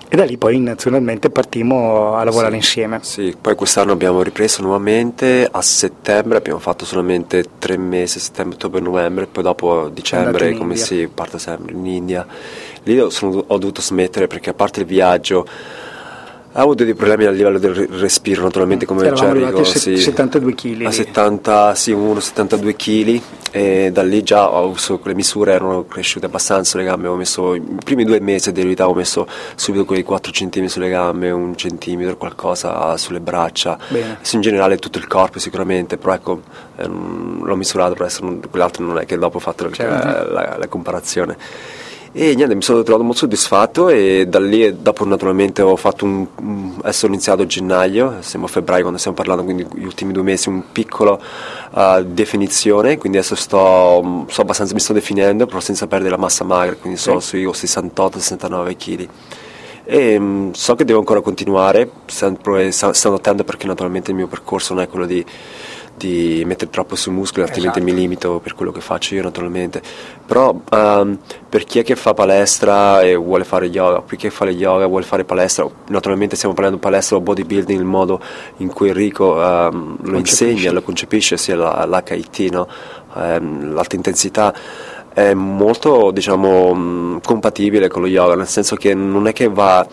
E 0.08 0.14
da 0.14 0.24
lì 0.24 0.36
poi 0.36 0.60
nazionalmente 0.60 1.30
partimmo 1.30 2.14
a 2.14 2.22
lavorare 2.22 2.52
sì, 2.52 2.56
insieme. 2.58 2.98
Sì, 3.02 3.36
poi 3.40 3.56
quest'anno 3.56 3.92
abbiamo 3.92 4.22
ripreso 4.22 4.62
nuovamente, 4.62 5.48
a 5.50 5.60
settembre 5.62 6.38
abbiamo 6.38 6.60
fatto 6.60 6.84
solamente 6.84 7.44
tre 7.58 7.76
mesi, 7.76 8.20
settembre, 8.20 8.54
ottobre, 8.54 8.80
novembre, 8.80 9.26
poi 9.26 9.42
dopo 9.42 9.88
dicembre 9.88 10.54
come 10.54 10.76
si 10.76 11.08
parte 11.12 11.38
sempre 11.40 11.72
in 11.72 11.84
India. 11.86 12.24
Lì 12.84 13.04
sono, 13.10 13.44
ho 13.48 13.58
dovuto 13.58 13.80
smettere 13.80 14.28
perché 14.28 14.50
a 14.50 14.54
parte 14.54 14.80
il 14.80 14.86
viaggio 14.86 15.44
ha 16.56 16.62
avuto 16.62 16.84
dei 16.84 16.94
problemi 16.94 17.26
a 17.26 17.30
livello 17.30 17.58
del 17.58 17.74
respiro, 17.74 18.42
naturalmente, 18.42 18.86
come 18.86 19.12
già 19.12 19.30
dico. 19.30 19.62
Sì, 19.62 19.98
72 19.98 20.54
kg. 20.54 20.86
A 20.86 20.90
70, 20.90 21.74
sì, 21.74 21.92
1, 21.92 22.18
72 22.18 22.76
kg 22.76 23.20
e 23.50 23.90
da 23.92 24.02
lì 24.02 24.22
già 24.22 24.50
ho 24.50 24.68
usato 24.68 24.98
quelle 24.98 25.14
misure, 25.14 25.52
erano 25.52 25.84
cresciute 25.86 26.26
abbastanza 26.26 26.78
le 26.78 26.84
gambe, 26.84 27.08
ho 27.08 27.14
messo, 27.14 27.54
i 27.54 27.62
primi 27.84 28.04
due 28.04 28.20
mesi 28.20 28.52
di 28.52 28.62
verità 28.62 28.88
ho 28.88 28.94
messo 28.94 29.26
subito 29.54 29.84
quei 29.84 30.02
4 30.02 30.32
cm 30.32 30.64
sulle 30.64 30.88
gambe, 30.88 31.30
un 31.30 31.54
centimetro, 31.56 32.16
qualcosa 32.16 32.96
sulle 32.96 33.20
braccia, 33.20 33.78
Bene. 33.88 34.18
in 34.32 34.40
generale 34.40 34.78
tutto 34.78 34.96
il 34.96 35.06
corpo 35.06 35.38
sicuramente, 35.38 35.98
però 35.98 36.14
ecco, 36.14 36.40
ehm, 36.76 37.44
l'ho 37.44 37.56
misurato, 37.56 37.92
per 37.92 38.06
essere, 38.06 38.38
quell'altro 38.48 38.82
non 38.82 38.98
è 38.98 39.04
che 39.04 39.18
dopo 39.18 39.36
ho 39.36 39.40
fatto 39.40 39.70
certo. 39.70 40.06
la, 40.06 40.24
la, 40.24 40.56
la 40.58 40.68
comparazione 40.68 41.36
e 42.18 42.34
niente 42.34 42.54
mi 42.54 42.62
sono 42.62 42.82
trovato 42.82 43.04
molto 43.04 43.20
soddisfatto 43.20 43.90
e 43.90 44.24
da 44.26 44.40
lì 44.40 44.80
dopo 44.80 45.04
naturalmente 45.04 45.60
ho 45.60 45.76
fatto 45.76 46.06
un, 46.06 46.26
adesso 46.80 47.04
ho 47.04 47.08
iniziato 47.08 47.42
a 47.42 47.46
gennaio 47.46 48.16
siamo 48.20 48.46
a 48.46 48.48
febbraio 48.48 48.80
quando 48.80 48.98
stiamo 48.98 49.14
parlando 49.14 49.44
quindi 49.44 49.66
gli 49.74 49.84
ultimi 49.84 50.14
due 50.14 50.22
mesi 50.22 50.48
un 50.48 50.62
piccolo 50.72 51.20
uh, 51.72 52.02
definizione 52.04 52.96
quindi 52.96 53.18
adesso 53.18 53.34
sto, 53.34 54.24
sto, 54.30 54.40
abbastanza 54.40 54.72
mi 54.72 54.80
sto 54.80 54.94
definendo 54.94 55.44
però 55.44 55.60
senza 55.60 55.86
perdere 55.86 56.12
la 56.12 56.16
massa 56.16 56.42
magra 56.42 56.74
quindi 56.76 56.98
sono 56.98 57.20
sui 57.20 57.44
68-69 57.44 58.76
kg 58.78 59.08
e 59.84 60.16
um, 60.16 60.52
so 60.52 60.74
che 60.74 60.86
devo 60.86 61.00
ancora 61.00 61.20
continuare 61.20 61.90
sempre, 62.06 62.72
stando 62.72 63.18
attento 63.18 63.44
perché 63.44 63.66
naturalmente 63.66 64.10
il 64.10 64.16
mio 64.16 64.26
percorso 64.26 64.72
non 64.72 64.82
è 64.82 64.88
quello 64.88 65.04
di 65.04 65.22
di 65.96 66.42
mettere 66.44 66.70
troppo 66.70 66.94
sui 66.94 67.12
muscoli, 67.12 67.42
altrimenti 67.42 67.78
esatto. 67.78 67.92
mi 67.92 67.98
limito 67.98 68.40
per 68.40 68.54
quello 68.54 68.72
che 68.72 68.80
faccio 68.80 69.14
io 69.14 69.22
naturalmente. 69.22 69.80
Però 70.26 70.50
um, 70.70 71.18
per 71.48 71.64
chi 71.64 71.78
è 71.78 71.84
che 71.84 71.96
fa 71.96 72.14
palestra 72.14 73.00
e 73.00 73.14
vuole 73.14 73.44
fare 73.44 73.66
yoga, 73.66 74.02
per 74.02 74.18
chi 74.18 74.30
fa 74.30 74.44
le 74.44 74.52
yoga 74.52 74.84
e 74.84 74.88
vuole 74.88 75.04
fare 75.04 75.24
palestra, 75.24 75.68
naturalmente 75.88 76.36
stiamo 76.36 76.54
parlando 76.54 76.78
di 76.78 76.84
palestra 76.84 77.16
o 77.16 77.20
bodybuilding, 77.20 77.78
il 77.78 77.84
modo 77.84 78.20
in 78.58 78.68
cui 78.68 78.88
Enrico 78.88 79.34
um, 79.34 79.96
lo 80.00 80.18
insegna, 80.18 80.70
lo 80.72 80.82
concepisce, 80.82 81.36
sia 81.36 81.56
l'HIT, 81.56 82.50
no? 82.50 82.68
um, 83.14 83.72
l'alta 83.72 83.96
intensità 83.96 84.54
è 85.16 85.32
molto 85.32 86.10
diciamo 86.10 87.18
compatibile 87.22 87.88
con 87.88 88.02
lo 88.02 88.06
yoga 88.06 88.34
nel 88.34 88.46
senso 88.46 88.76
che 88.76 88.92
non 88.92 89.26
è 89.26 89.32
che 89.32 89.48
va 89.48 89.86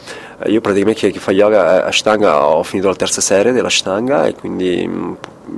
io 0.48 0.60
praticamente 0.60 1.12
chi, 1.12 1.18
fa 1.18 1.32
yoga 1.32 1.86
Ashtanga 1.86 2.46
ho 2.46 2.62
finito 2.64 2.90
la 2.90 2.96
terza 2.96 3.22
serie 3.22 3.54
dell'Ashtanga 3.54 4.26
e 4.26 4.34
quindi 4.36 4.86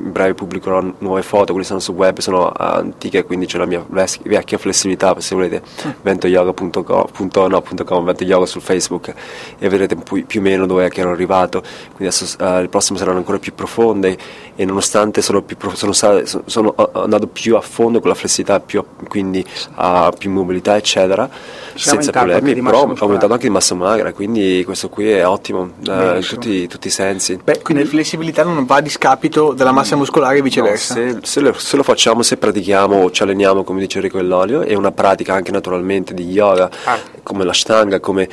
in 0.04 0.12
breve 0.12 0.34
pubblicherò 0.34 0.84
nuove 1.00 1.22
foto, 1.22 1.52
quelle 1.52 1.66
sono 1.66 1.80
su 1.80 1.94
web, 1.94 2.20
sono 2.20 2.52
antiche, 2.52 3.24
quindi 3.24 3.46
c'è 3.46 3.58
la 3.58 3.66
mia 3.66 3.86
vecchia 3.88 4.58
flessibilità, 4.58 5.20
se 5.20 5.36
volete, 5.36 5.62
mm. 5.88 5.92
ventoyoga.com, 6.02 7.48
no, 7.48 8.02
ventoyoga 8.02 8.46
su 8.46 8.60
Facebook 8.60 9.14
e 9.58 9.70
vedrete 9.70 9.96
più 9.96 10.40
o 10.40 10.44
meno 10.44 10.66
dove 10.66 10.90
ero 10.94 11.12
arrivato, 11.12 11.62
quindi 11.96 12.14
adesso 12.16 12.36
uh, 12.40 12.62
le 12.62 12.68
prossime 12.68 13.00
saranno 13.00 13.18
ancora 13.18 13.40
più 13.40 13.54
profonde 13.54 14.18
e 14.56 14.66
nonostante 14.66 15.22
sono, 15.22 15.42
più, 15.42 15.58
sono, 15.74 15.94
sono, 15.94 16.24
sono 16.46 16.76
andato 16.94 17.28
più 17.28 17.56
a 17.56 17.62
fondo 17.62 18.00
con 18.00 18.10
la 18.10 18.16
flessibilità, 18.16 18.60
più, 18.60 18.84
quindi 19.08 19.46
uh, 19.76 20.10
più 20.18 20.30
mobilità 20.32 20.76
eccetera, 20.76 21.30
Siamo 21.76 22.02
senza 22.02 22.12
problemi, 22.12 22.62
però 22.62 22.84
ho 22.84 22.96
aumentato 22.98 23.34
anche 23.34 23.48
di 23.48 23.54
massa 23.54 23.76
magra, 23.76 24.14
quindi 24.14 24.64
questo 24.66 24.90
qui 24.90 25.10
è 25.10 25.26
ottimo 25.26 25.62
uh, 25.86 26.16
in 26.16 26.26
tutti, 26.28 26.68
tutti, 26.68 26.88
i 26.88 26.92
sensi. 26.92 27.40
Beh, 27.44 27.62
quindi 27.62 27.86
flessibilità 27.86 28.44
non 28.44 28.66
va 28.66 28.78
a 28.78 28.82
discapito 28.82 29.54
della 29.54 29.72
massa 29.72 29.85
muscolare 29.94 30.40
e 30.40 30.42
viceversa. 30.42 30.96
No, 30.96 31.12
se, 31.12 31.20
se, 31.22 31.40
lo, 31.42 31.54
se, 31.54 31.76
lo, 31.76 31.84
facciamo, 31.84 32.24
se 32.24 32.38
pratichiamo, 32.38 33.12
ci 33.12 33.22
alleniamo 33.22 33.64
come 33.64 33.80
dice 33.80 33.98
Enrico 33.98 34.18
Ellolio, 34.18 34.62
è 34.62 34.74
una 34.74 34.92
pratica 34.92 35.36
anche 35.36 35.52
naturalmente 35.52 36.16
di 36.16 36.24
yoga, 36.24 36.70
ah. 36.86 36.98
come 37.22 37.44
la 37.44 37.54
stanga, 37.54 38.00
come 38.00 38.28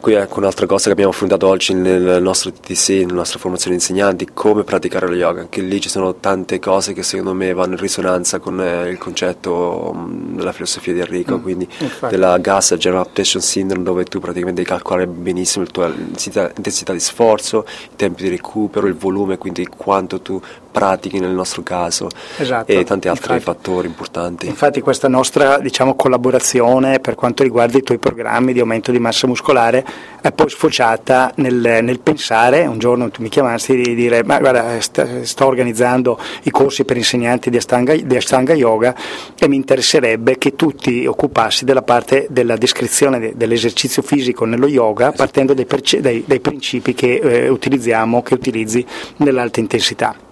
Qui 0.00 0.14
ecco 0.14 0.38
un'altra 0.38 0.64
cosa 0.64 0.86
che 0.86 0.92
abbiamo 0.92 1.10
affrontato 1.10 1.46
oggi 1.46 1.74
nel 1.74 2.22
nostro 2.22 2.50
TTC, 2.50 2.88
nella 2.88 3.16
nostra 3.16 3.38
formazione 3.38 3.76
insegnanti, 3.76 4.28
come 4.32 4.64
praticare 4.64 5.06
lo 5.06 5.14
yoga. 5.14 5.42
Anche 5.42 5.60
lì 5.60 5.78
ci 5.78 5.90
sono 5.90 6.14
tante 6.14 6.58
cose 6.58 6.94
che 6.94 7.02
secondo 7.02 7.34
me 7.34 7.52
vanno 7.52 7.72
in 7.74 7.80
risonanza 7.80 8.38
con 8.38 8.62
eh, 8.62 8.88
il 8.88 8.96
concetto 8.96 9.90
um, 9.92 10.36
della 10.36 10.52
filosofia 10.52 10.94
di 10.94 11.00
Enrico, 11.00 11.36
mm, 11.36 11.42
quindi 11.42 11.68
infatti. 11.80 12.14
della 12.14 12.38
GAS, 12.38 12.76
General 12.78 13.02
Adaptation 13.02 13.42
Syndrome, 13.42 13.84
dove 13.84 14.04
tu 14.04 14.20
praticamente 14.20 14.62
devi 14.62 14.74
calcolare 14.74 15.06
benissimo 15.06 15.66
la 15.66 15.70
tua 15.70 15.92
intensità 15.94 16.92
di 16.94 17.00
sforzo, 17.00 17.66
i 17.68 17.96
tempi 17.96 18.22
di 18.22 18.30
recupero, 18.30 18.86
il 18.86 18.94
volume, 18.94 19.36
quindi 19.36 19.66
quanto 19.66 20.22
tu 20.22 20.40
pratichi 20.70 21.18
nel 21.18 21.30
nostro 21.30 21.62
caso 21.62 22.08
esatto. 22.38 22.70
e 22.70 22.84
tanti 22.84 23.08
altri 23.08 23.34
infatti, 23.34 23.58
fattori 23.58 23.86
importanti. 23.86 24.46
Infatti 24.46 24.80
questa 24.80 25.08
nostra 25.08 25.58
diciamo, 25.58 25.94
collaborazione 25.94 27.00
per 27.00 27.14
quanto 27.14 27.42
riguarda 27.42 27.78
i 27.78 27.82
tuoi 27.82 27.98
programmi 27.98 28.52
di 28.52 28.60
aumento 28.60 28.92
di 28.92 28.98
massa 28.98 29.26
muscolare 29.26 29.84
è 30.20 30.32
poi 30.32 30.48
sfociata 30.50 31.32
nel, 31.36 31.78
nel 31.82 32.00
pensare, 32.00 32.66
un 32.66 32.78
giorno 32.78 33.10
tu 33.10 33.22
mi 33.22 33.28
chiamasti 33.28 33.76
di 33.76 33.94
dire 33.94 34.22
ma 34.22 34.38
guarda 34.38 34.80
st- 34.80 35.22
sto 35.22 35.46
organizzando 35.46 36.18
i 36.42 36.50
corsi 36.50 36.84
per 36.84 36.96
insegnanti 36.96 37.50
di 37.50 37.56
Astanga, 37.56 37.94
di 37.94 38.16
Astanga 38.16 38.54
Yoga 38.54 38.94
e 39.38 39.48
mi 39.48 39.56
interesserebbe 39.56 40.38
che 40.38 40.54
tu 40.54 40.74
ti 40.74 41.06
occupassi 41.06 41.64
della 41.64 41.82
parte 41.82 42.26
della 42.30 42.56
descrizione 42.56 43.18
de- 43.18 43.32
dell'esercizio 43.36 44.02
fisico 44.02 44.44
nello 44.44 44.68
yoga 44.68 45.08
esatto. 45.08 45.16
partendo 45.16 45.54
dai, 45.54 45.66
perce- 45.66 46.00
dai, 46.00 46.22
dai 46.26 46.40
principi 46.40 46.94
che 46.94 47.16
eh, 47.16 47.48
utilizziamo, 47.48 48.22
che 48.22 48.34
utilizzi 48.34 48.84
nell'alta 49.16 49.60
intensità 49.60 50.28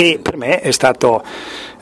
e 0.00 0.18
per 0.18 0.38
me 0.38 0.60
è 0.60 0.70
stato, 0.70 1.22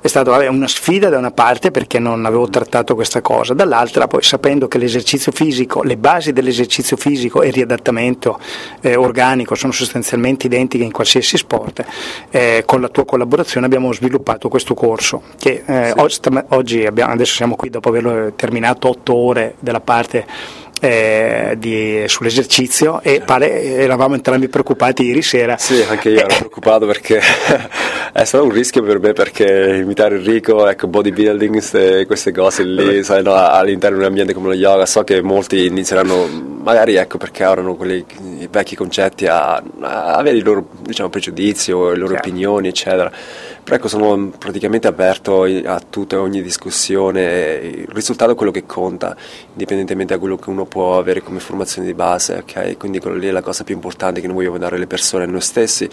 è 0.00 0.08
stato 0.08 0.32
vabbè, 0.32 0.48
una 0.48 0.66
sfida 0.66 1.08
da 1.08 1.18
una 1.18 1.30
parte 1.30 1.70
perché 1.70 2.00
non 2.00 2.26
avevo 2.26 2.48
trattato 2.48 2.96
questa 2.96 3.20
cosa, 3.20 3.54
dall'altra 3.54 4.08
poi 4.08 4.24
sapendo 4.24 4.66
che 4.66 4.76
l'esercizio 4.78 5.30
fisico, 5.30 5.84
le 5.84 5.96
basi 5.96 6.32
dell'esercizio 6.32 6.96
fisico 6.96 7.42
e 7.42 7.46
il 7.46 7.52
riadattamento 7.52 8.40
eh, 8.80 8.96
organico 8.96 9.54
sono 9.54 9.70
sostanzialmente 9.70 10.46
identiche 10.46 10.82
in 10.82 10.90
qualsiasi 10.90 11.36
sport, 11.36 11.84
eh, 12.30 12.64
con 12.66 12.80
la 12.80 12.88
tua 12.88 13.04
collaborazione 13.04 13.66
abbiamo 13.66 13.92
sviluppato 13.92 14.48
questo 14.48 14.74
corso 14.74 15.22
che 15.38 15.62
eh, 15.64 15.94
sì. 16.08 16.30
oggi 16.48 16.86
abbiamo, 16.86 17.12
adesso 17.12 17.34
siamo 17.34 17.54
qui 17.54 17.70
dopo 17.70 17.90
averlo 17.90 18.32
terminato 18.34 18.88
otto 18.88 19.14
ore 19.14 19.54
della 19.60 19.80
parte 19.80 20.26
eh, 20.80 21.54
di, 21.58 22.04
sull'esercizio 22.06 23.00
e 23.02 23.20
pare, 23.20 23.62
eravamo 23.62 24.14
entrambi 24.14 24.48
preoccupati 24.48 25.04
ieri 25.04 25.22
sera. 25.22 25.56
Sì, 25.56 25.84
anche 25.88 26.10
io 26.10 26.20
ero 26.20 26.34
preoccupato 26.36 26.86
perché 26.86 27.20
è 28.12 28.24
stato 28.24 28.44
un 28.44 28.50
rischio 28.50 28.82
per 28.82 29.00
me 29.00 29.12
perché 29.12 29.78
imitare 29.80 30.16
Enrico, 30.16 30.68
ecco, 30.68 30.86
bodybuilding, 30.86 31.50
queste, 31.50 32.06
queste 32.06 32.32
cose 32.32 32.64
lì, 32.64 33.02
sai, 33.02 33.22
no, 33.22 33.34
all'interno 33.34 33.96
di 33.96 34.02
un 34.02 34.08
ambiente 34.08 34.34
come 34.34 34.48
lo 34.48 34.54
yoga, 34.54 34.86
so 34.86 35.04
che 35.04 35.22
molti 35.22 35.66
inizieranno, 35.66 36.57
magari 36.68 36.96
ecco 36.96 37.16
perché 37.16 37.44
avranno 37.44 37.74
quei 37.76 38.04
vecchi 38.50 38.76
concetti 38.76 39.26
a, 39.26 39.54
a 39.54 40.14
avere 40.16 40.36
i 40.36 40.42
loro 40.42 40.68
diciamo, 40.80 41.08
pregiudizi 41.08 41.72
o 41.72 41.88
le 41.90 41.96
loro 41.96 42.12
certo. 42.12 42.28
opinioni, 42.28 42.68
eccetera 42.68 43.10
però 43.68 43.80
ecco, 43.80 43.88
sono 43.88 44.30
praticamente 44.30 44.88
aperto 44.88 45.42
a 45.42 45.78
tutta 45.78 46.16
e 46.16 46.18
ogni 46.18 46.40
discussione, 46.40 47.56
il 47.56 47.88
risultato 47.88 48.32
è 48.32 48.34
quello 48.34 48.50
che 48.50 48.64
conta, 48.64 49.14
indipendentemente 49.52 50.14
da 50.14 50.18
quello 50.18 50.36
che 50.36 50.48
uno 50.48 50.64
può 50.64 50.96
avere 50.96 51.20
come 51.20 51.38
formazione 51.38 51.86
di 51.86 51.92
base, 51.92 52.36
ok? 52.36 52.78
Quindi 52.78 52.98
quella 52.98 53.18
lì 53.18 53.28
è 53.28 53.30
la 53.30 53.42
cosa 53.42 53.64
più 53.64 53.74
importante 53.74 54.22
che 54.22 54.26
noi 54.26 54.36
vogliamo 54.36 54.56
dare 54.56 54.76
alle 54.76 54.86
persone, 54.86 55.24
a 55.24 55.26
noi 55.26 55.42
stessi, 55.42 55.86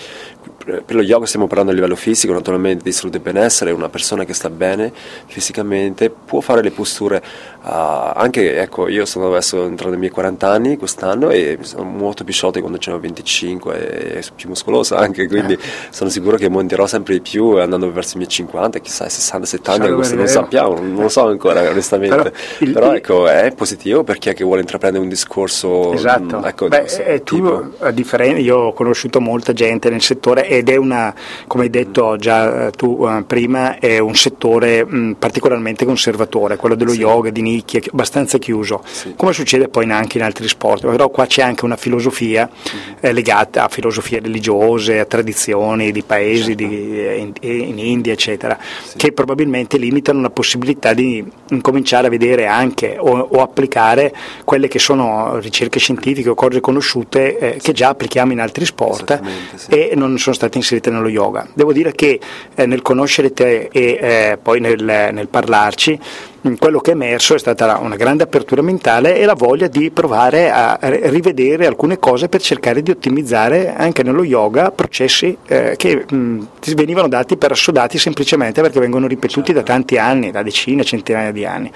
per 0.65 0.95
lo 0.95 1.01
yoga 1.01 1.27
stiamo 1.27 1.45
parlando 1.45 1.71
a 1.71 1.75
livello 1.75 1.95
fisico, 1.95 2.33
naturalmente 2.33 2.83
di 2.83 2.91
salute 2.91 3.17
e 3.17 3.19
benessere, 3.19 3.71
una 3.71 3.89
persona 3.89 4.25
che 4.25 4.33
sta 4.33 4.49
bene 4.49 4.91
fisicamente 5.27 6.09
può 6.09 6.41
fare 6.41 6.63
le 6.63 6.71
posture, 6.71 7.21
uh, 7.61 7.67
anche 7.67 8.59
ecco 8.59 8.87
io 8.87 9.05
sono 9.05 9.27
adesso 9.27 9.63
entrato 9.63 9.91
nei 9.91 9.99
miei 9.99 10.11
40 10.11 10.49
anni 10.49 10.77
quest'anno 10.77 11.29
e 11.29 11.59
sono 11.61 11.83
molto 11.83 12.23
più 12.23 12.33
sciolto 12.33 12.55
di 12.55 12.61
quando 12.61 12.79
ce 12.79 12.89
ne 12.89 12.97
ho 12.97 12.99
25 12.99 14.17
e 14.17 14.23
più 14.35 14.49
muscoloso 14.49 14.95
anche, 14.95 15.27
quindi 15.27 15.53
eh. 15.53 15.59
sono 15.91 16.09
sicuro 16.09 16.37
che 16.37 16.49
monterò 16.49 16.87
sempre 16.87 17.13
di 17.13 17.21
più 17.21 17.57
andando 17.57 17.91
verso 17.91 18.15
i 18.15 18.17
miei 18.17 18.29
50, 18.29 18.79
chissà 18.79 19.07
60, 19.07 19.45
70, 19.45 19.93
questo 19.93 20.15
non 20.15 20.27
sappiamo, 20.27 20.79
non 20.79 20.95
lo 20.95 21.09
so 21.09 21.27
ancora 21.27 21.61
onestamente, 21.69 22.15
però, 22.15 22.31
il, 22.59 22.71
però 22.71 22.93
ecco 22.93 23.27
è 23.27 23.53
positivo 23.55 24.03
per 24.03 24.17
chi 24.17 24.29
è 24.29 24.33
che 24.33 24.43
vuole 24.43 24.61
intraprendere 24.61 25.03
un 25.03 25.09
discorso 25.09 25.93
esatto. 25.93 26.39
Mh, 26.39 26.45
ecco, 26.45 26.67
Beh, 26.67 26.85
e 27.05 27.23
tu, 27.23 27.73
a 27.79 27.91
differenza, 27.91 28.39
io 28.39 28.57
ho 28.57 28.73
conosciuto 28.73 29.21
molta 29.21 29.53
gente 29.53 29.89
nel 29.89 30.01
settore 30.01 30.47
ed 30.57 30.69
è 30.69 30.75
una, 30.75 31.13
come 31.47 31.65
hai 31.65 31.69
detto 31.69 32.15
già 32.17 32.67
eh, 32.67 32.71
tu 32.71 33.03
uh, 33.03 33.25
prima, 33.25 33.79
è 33.79 33.99
un 33.99 34.15
settore 34.15 34.85
mh, 34.85 35.15
particolarmente 35.19 35.85
conservatore, 35.85 36.55
quello 36.55 36.75
dello 36.75 36.91
sì. 36.91 36.99
yoga, 36.99 37.29
di 37.29 37.41
nicchia, 37.41 37.81
abbastanza 37.91 38.37
chiuso, 38.37 38.81
sì. 38.85 39.13
come 39.15 39.33
succede 39.33 39.67
poi 39.67 39.89
anche 39.91 40.17
in 40.17 40.23
altri 40.23 40.47
sport, 40.47 40.85
però 40.85 41.09
qua 41.09 41.25
c'è 41.25 41.41
anche 41.41 41.65
una 41.65 41.77
filosofia 41.77 42.49
mm-hmm. 42.49 42.97
eh, 42.99 43.11
legata 43.11 43.65
a 43.65 43.67
filosofie 43.67 44.19
religiose, 44.19 44.99
a 44.99 45.05
tradizioni 45.05 45.91
di 45.91 46.03
paesi, 46.03 46.55
certo. 46.55 46.67
di, 46.67 46.99
eh, 46.99 47.17
in, 47.17 47.33
in, 47.41 47.79
India, 47.79 48.13
eccetera, 48.13 48.57
sì. 48.83 48.97
che 48.97 49.11
probabilmente 49.11 49.77
limitano 49.77 50.21
la 50.21 50.29
possibilità 50.29 50.93
di 50.93 51.23
incominciare 51.49 52.07
a 52.07 52.09
vedere 52.09 52.47
anche 52.47 52.97
o, 52.97 53.17
o 53.17 53.41
applicare 53.41 54.13
quelle 54.43 54.67
che 54.67 54.79
sono 54.79 55.39
ricerche 55.39 55.79
scientifiche 55.79 56.29
o 56.29 56.35
cose 56.35 56.59
conosciute 56.59 57.37
eh, 57.37 57.59
che 57.61 57.73
già 57.73 57.89
applichiamo 57.89 58.31
in 58.31 58.39
altri 58.39 58.65
sport 58.65 59.19
e 59.69 59.93
non 59.95 60.17
sono 60.17 60.35
state 60.35 60.44
inserite 60.53 60.89
nello 60.89 61.07
yoga. 61.07 61.47
Devo 61.53 61.73
dire 61.73 61.91
che 61.93 62.19
eh, 62.53 62.65
nel 62.65 62.81
conoscere 62.81 63.33
te 63.33 63.69
e 63.71 63.97
eh, 63.99 64.37
poi 64.41 64.59
nel, 64.59 64.83
nel 64.83 65.27
parlarci, 65.27 65.99
mm, 66.47 66.53
quello 66.55 66.79
che 66.79 66.91
è 66.91 66.93
emerso 66.93 67.35
è 67.35 67.39
stata 67.39 67.77
una 67.77 67.95
grande 67.95 68.23
apertura 68.23 68.61
mentale 68.61 69.17
e 69.17 69.25
la 69.25 69.33
voglia 69.33 69.67
di 69.67 69.91
provare 69.91 70.51
a 70.51 70.77
rivedere 70.81 71.65
alcune 71.65 71.99
cose 71.99 72.29
per 72.29 72.41
cercare 72.41 72.81
di 72.81 72.91
ottimizzare 72.91 73.73
anche 73.75 74.03
nello 74.03 74.23
yoga 74.23 74.71
processi 74.71 75.37
eh, 75.47 75.75
che 75.77 76.05
mh, 76.09 76.15
mm, 76.15 76.41
venivano 76.75 77.07
dati 77.07 77.37
per 77.37 77.51
assodati 77.51 77.97
semplicemente 77.97 78.61
perché 78.61 78.79
vengono 78.79 79.07
ripetuti 79.07 79.53
da 79.53 79.63
tanti 79.63 79.97
anni, 79.97 80.31
da 80.31 80.43
decine, 80.43 80.83
centinaia 80.83 81.31
di 81.31 81.45
anni. 81.45 81.71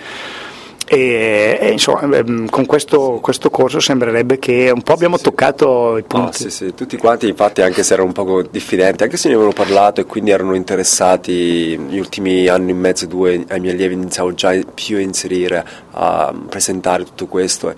E, 0.91 1.60
e 1.62 1.72
insomma, 1.72 2.17
ehm, 2.17 2.50
con 2.50 2.65
questo, 2.65 3.19
questo, 3.22 3.51
corso 3.51 3.79
sembrerebbe 3.79 4.39
che 4.39 4.72
un 4.74 4.81
po' 4.81 4.93
abbiamo 4.93 5.17
sì, 5.17 5.24
toccato 5.24 5.98
i 5.98 6.01
punti. 6.01 6.43
No, 6.43 6.50
sì, 6.50 6.50
sì, 6.50 6.74
tutti 6.74 6.98
quanti 6.98 7.27
infatti 7.27 7.62
anche 7.62 7.84
se 7.84 7.93
erano 7.93 8.08
un 8.08 8.13
po' 8.13 8.41
diffidenti, 8.50 9.03
anche 9.03 9.15
se 9.15 9.27
ne 9.27 9.36
avevano 9.36 9.53
parlato 9.53 10.01
e 10.01 10.05
quindi 10.05 10.31
erano 10.31 10.55
interessati, 10.55 11.77
negli 11.77 12.00
ultimi 12.00 12.48
anni 12.48 12.72
e 12.72 12.74
mezzo, 12.74 13.05
due, 13.05 13.46
ai 13.50 13.60
miei 13.60 13.75
allievi 13.75 13.93
iniziavo 13.93 14.34
già 14.34 14.51
più 14.74 14.98
a 14.98 15.01
inserire, 15.01 15.63
a 15.91 16.34
presentare 16.50 17.03
tutto 17.03 17.27
questo, 17.27 17.72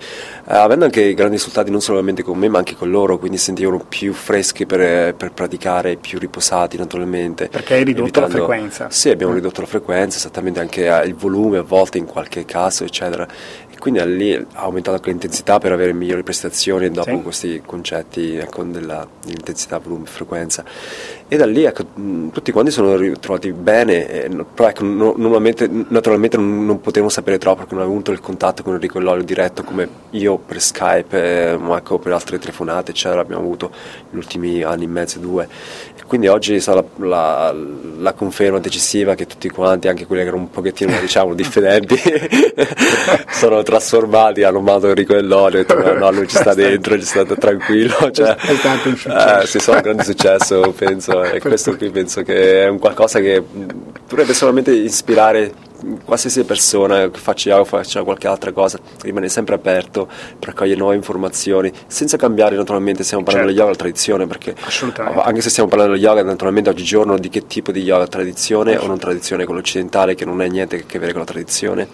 avendo 0.60 0.84
anche 0.84 1.14
grandi 1.14 1.36
risultati 1.36 1.70
non 1.70 1.80
solamente 1.80 2.22
con 2.22 2.36
me 2.36 2.48
ma 2.48 2.58
anche 2.58 2.74
con 2.74 2.90
loro, 2.90 3.18
quindi 3.18 3.38
sentivano 3.38 3.82
più 3.88 4.12
freschi 4.12 4.66
per, 4.66 5.14
per 5.14 5.32
praticare, 5.32 5.96
più 5.96 6.18
riposati 6.18 6.76
naturalmente. 6.76 7.48
Perché 7.48 7.74
hai 7.74 7.84
ridotto 7.84 8.20
evitando... 8.20 8.38
la 8.38 8.44
frequenza? 8.44 8.90
Sì, 8.90 9.08
abbiamo 9.08 9.32
ridotto 9.32 9.62
la 9.62 9.66
frequenza, 9.66 10.18
esattamente 10.18 10.60
anche 10.60 10.86
eh, 10.86 11.06
il 11.06 11.14
volume 11.14 11.58
a 11.58 11.62
volte 11.62 11.98
in 11.98 12.04
qualche 12.04 12.44
caso, 12.44 12.84
eccetera. 12.84 13.26
E 13.70 13.78
quindi 13.78 14.04
lì 14.14 14.34
ha 14.34 14.60
aumentato 14.60 14.96
anche 14.96 15.08
l'intensità 15.08 15.58
per 15.58 15.72
avere 15.72 15.94
migliori 15.94 16.22
prestazioni 16.22 16.90
dopo 16.90 17.16
sì. 17.16 17.22
questi 17.22 17.62
concetti 17.64 18.36
ecco, 18.36 18.62
della, 18.64 19.06
dell'intensità, 19.24 19.78
volume, 19.78 20.04
frequenza. 20.04 20.64
E 21.28 21.36
da 21.38 21.46
lì 21.46 21.64
ecco, 21.64 21.84
tutti 22.30 22.52
quanti 22.52 22.70
sono 22.70 22.94
ritrovati 22.94 23.52
bene, 23.52 24.24
eh, 24.24 24.44
però 24.54 24.68
ecco, 24.68 24.84
no, 24.84 25.14
naturalmente 25.16 26.36
non, 26.36 26.66
non 26.66 26.80
potevo 26.82 27.08
sapere 27.08 27.38
troppo 27.38 27.60
perché 27.60 27.72
non 27.72 27.84
avevo 27.84 27.96
avuto 27.96 28.12
il 28.12 28.20
contatto 28.20 28.62
con 28.62 28.74
Enrico 28.74 28.98
Lollo 28.98 29.22
diretto 29.22 29.62
come 29.62 29.88
io 30.10 30.41
per 30.44 30.60
Skype, 30.60 31.52
eh, 31.52 31.56
ma 31.56 31.78
ecco, 31.78 31.98
per 31.98 32.12
altre 32.12 32.38
telefonate, 32.38 32.90
eccetera, 32.90 33.20
abbiamo 33.20 33.42
avuto 33.42 33.70
negli 34.10 34.18
ultimi 34.18 34.62
anni 34.62 34.84
e 34.84 34.88
mezzo, 34.88 35.18
due. 35.18 35.48
E 35.96 36.02
quindi 36.06 36.28
oggi 36.28 36.60
sarà 36.60 36.84
la, 36.96 37.54
la, 37.98 38.12
conferma 38.12 38.58
decisiva 38.58 39.14
che 39.14 39.26
tutti 39.26 39.48
quanti, 39.48 39.88
anche 39.88 40.06
quelli 40.06 40.22
che 40.22 40.28
erano 40.28 40.44
un 40.44 40.50
pochettino 40.50 40.98
diciamo 41.00 41.34
diffidenti, 41.34 41.96
sono 43.30 43.62
trasformati, 43.62 44.42
hanno 44.42 44.60
mandato 44.60 44.88
Enrico 44.88 45.14
Lollo 45.20 45.58
e 45.58 45.64
detto 45.64 45.98
no, 45.98 46.10
lui 46.10 46.28
ci 46.28 46.36
sta 46.36 46.54
dentro, 46.54 46.98
ci 46.98 47.04
sta 47.04 47.24
tranquillo. 47.24 48.10
Cioè, 48.10 48.34
è 48.34 48.54
stato 48.54 48.88
un 48.88 48.96
successo. 48.96 49.40
Eh, 49.40 49.46
sì, 49.46 49.58
sono 49.60 49.76
un 49.76 49.82
grande 49.82 50.04
successo, 50.04 50.74
penso 50.76 51.22
e 51.22 51.40
questo 51.40 51.76
qui 51.76 51.90
penso 51.90 52.22
che 52.22 52.64
è 52.64 52.68
un 52.68 52.78
qualcosa 52.78 53.20
che 53.20 53.42
dovrebbe 54.08 54.34
solamente 54.34 54.72
ispirare 54.72 55.70
qualsiasi 56.04 56.44
persona 56.44 57.10
che 57.10 57.18
faccia 57.18 57.50
yoga, 57.50 57.64
faccia 57.64 58.02
qualche 58.02 58.28
altra 58.28 58.52
cosa, 58.52 58.78
rimane 59.02 59.28
sempre 59.28 59.54
aperto 59.54 60.08
per 60.38 60.50
accogliere 60.50 60.78
nuove 60.78 60.94
informazioni, 60.94 61.72
senza 61.86 62.16
cambiare 62.16 62.56
naturalmente, 62.56 63.02
stiamo 63.02 63.22
parlando 63.22 63.52
certo. 63.52 63.64
dello 63.64 63.70
yoga, 63.70 63.70
la 63.70 63.90
tradizione, 63.90 64.26
perché 64.26 64.54
anche 65.22 65.40
se 65.40 65.50
stiamo 65.50 65.68
parlando 65.68 65.94
dello 65.94 66.06
yoga, 66.06 66.22
naturalmente 66.22 66.70
oggigiorno 66.70 67.18
di 67.18 67.28
che 67.28 67.46
tipo 67.46 67.72
di 67.72 67.82
yoga, 67.82 68.06
tradizione 68.06 68.76
o 68.76 68.86
non 68.86 68.98
tradizione, 68.98 69.44
con 69.44 69.54
l'occidentale 69.54 70.14
che 70.14 70.24
non 70.24 70.40
ha 70.40 70.44
niente 70.44 70.76
a 70.76 70.78
che 70.80 70.98
vedere 70.98 71.12
con 71.12 71.20
la 71.20 71.26
tradizione, 71.26 71.88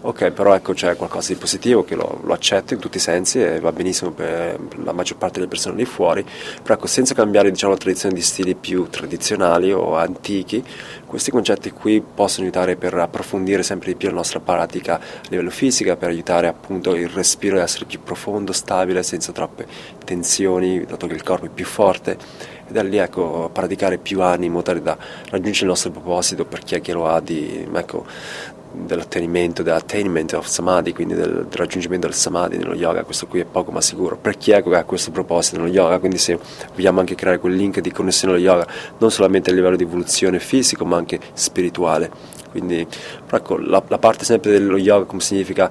ok, 0.00 0.30
però 0.30 0.54
ecco 0.54 0.72
c'è 0.72 0.96
qualcosa 0.96 1.32
di 1.32 1.38
positivo 1.38 1.84
che 1.84 1.94
lo, 1.94 2.20
lo 2.22 2.32
accetto 2.32 2.74
in 2.74 2.80
tutti 2.80 2.96
i 2.96 3.00
sensi 3.00 3.42
e 3.42 3.60
va 3.60 3.72
benissimo 3.72 4.10
per 4.10 4.58
la 4.84 4.92
maggior 4.92 5.18
parte 5.18 5.38
delle 5.38 5.48
persone 5.48 5.76
lì 5.76 5.84
fuori, 5.84 6.24
però 6.62 6.74
ecco 6.74 6.86
senza 6.86 7.14
cambiare 7.14 7.50
diciamo, 7.50 7.72
la 7.72 7.78
tradizione 7.78 8.14
di 8.14 8.22
stili 8.22 8.54
più 8.54 8.88
tradizionali 8.88 9.72
o 9.72 9.96
antichi, 9.96 10.62
questi 11.10 11.32
concetti 11.32 11.72
qui 11.72 12.00
possono 12.00 12.44
aiutare 12.44 12.76
per 12.76 12.94
approfondire 12.94 13.64
sempre 13.64 13.88
di 13.88 13.96
più 13.96 14.06
la 14.06 14.14
nostra 14.14 14.38
pratica 14.38 14.94
a 14.94 15.00
livello 15.28 15.50
fisico, 15.50 15.96
per 15.96 16.08
aiutare 16.08 16.46
appunto 16.46 16.94
il 16.94 17.08
respiro 17.08 17.56
ad 17.56 17.62
essere 17.62 17.84
più 17.84 18.00
profondo, 18.00 18.52
stabile, 18.52 19.02
senza 19.02 19.32
troppe 19.32 19.66
tensioni, 20.04 20.84
dato 20.84 21.08
che 21.08 21.14
il 21.14 21.24
corpo 21.24 21.46
è 21.46 21.48
più 21.48 21.64
forte. 21.64 22.16
E 22.64 22.72
da 22.72 22.84
lì 22.84 22.96
ecco, 22.98 23.50
praticare 23.52 23.98
più 23.98 24.22
anni 24.22 24.46
in 24.46 24.52
modo 24.52 24.66
tale 24.66 24.82
da 24.82 24.96
raggiungere 25.30 25.64
il 25.64 25.70
nostro 25.70 25.90
proposito 25.90 26.44
per 26.44 26.60
chi 26.60 26.76
è 26.76 26.80
che 26.80 26.92
lo 26.92 27.08
ha 27.08 27.18
di, 27.20 27.66
ecco, 27.74 28.06
dell'ottenimento, 28.72 29.62
dell'attainment 29.62 30.32
of 30.34 30.46
samadhi, 30.46 30.92
quindi 30.92 31.14
del, 31.14 31.46
del, 31.48 31.48
raggiungimento 31.50 32.06
del 32.06 32.16
samadhi 32.16 32.56
nello 32.56 32.74
yoga, 32.74 33.02
questo 33.04 33.26
qui 33.26 33.40
è 33.40 33.44
poco 33.44 33.70
ma 33.70 33.80
sicuro. 33.80 34.16
Per 34.16 34.36
chi 34.36 34.52
è 34.52 34.62
che 34.62 34.76
ha 34.76 34.84
questo 34.84 35.10
proposito 35.10 35.56
nello 35.56 35.70
yoga, 35.70 35.98
quindi 35.98 36.18
se 36.18 36.38
vogliamo 36.74 37.00
anche 37.00 37.14
creare 37.14 37.38
quel 37.38 37.54
link 37.54 37.80
di 37.80 37.90
connessione 37.90 38.34
allo 38.34 38.42
yoga, 38.42 38.66
non 38.98 39.10
solamente 39.10 39.50
a 39.50 39.54
livello 39.54 39.76
di 39.76 39.82
evoluzione 39.82 40.38
fisico 40.38 40.84
ma 40.84 40.96
anche 40.96 41.18
spirituale. 41.32 42.38
Quindi, 42.50 42.84
ecco, 43.30 43.58
la, 43.58 43.80
la, 43.86 43.98
parte 43.98 44.24
sempre 44.24 44.50
dello 44.50 44.76
yoga, 44.76 45.04
come 45.04 45.20
significa, 45.20 45.70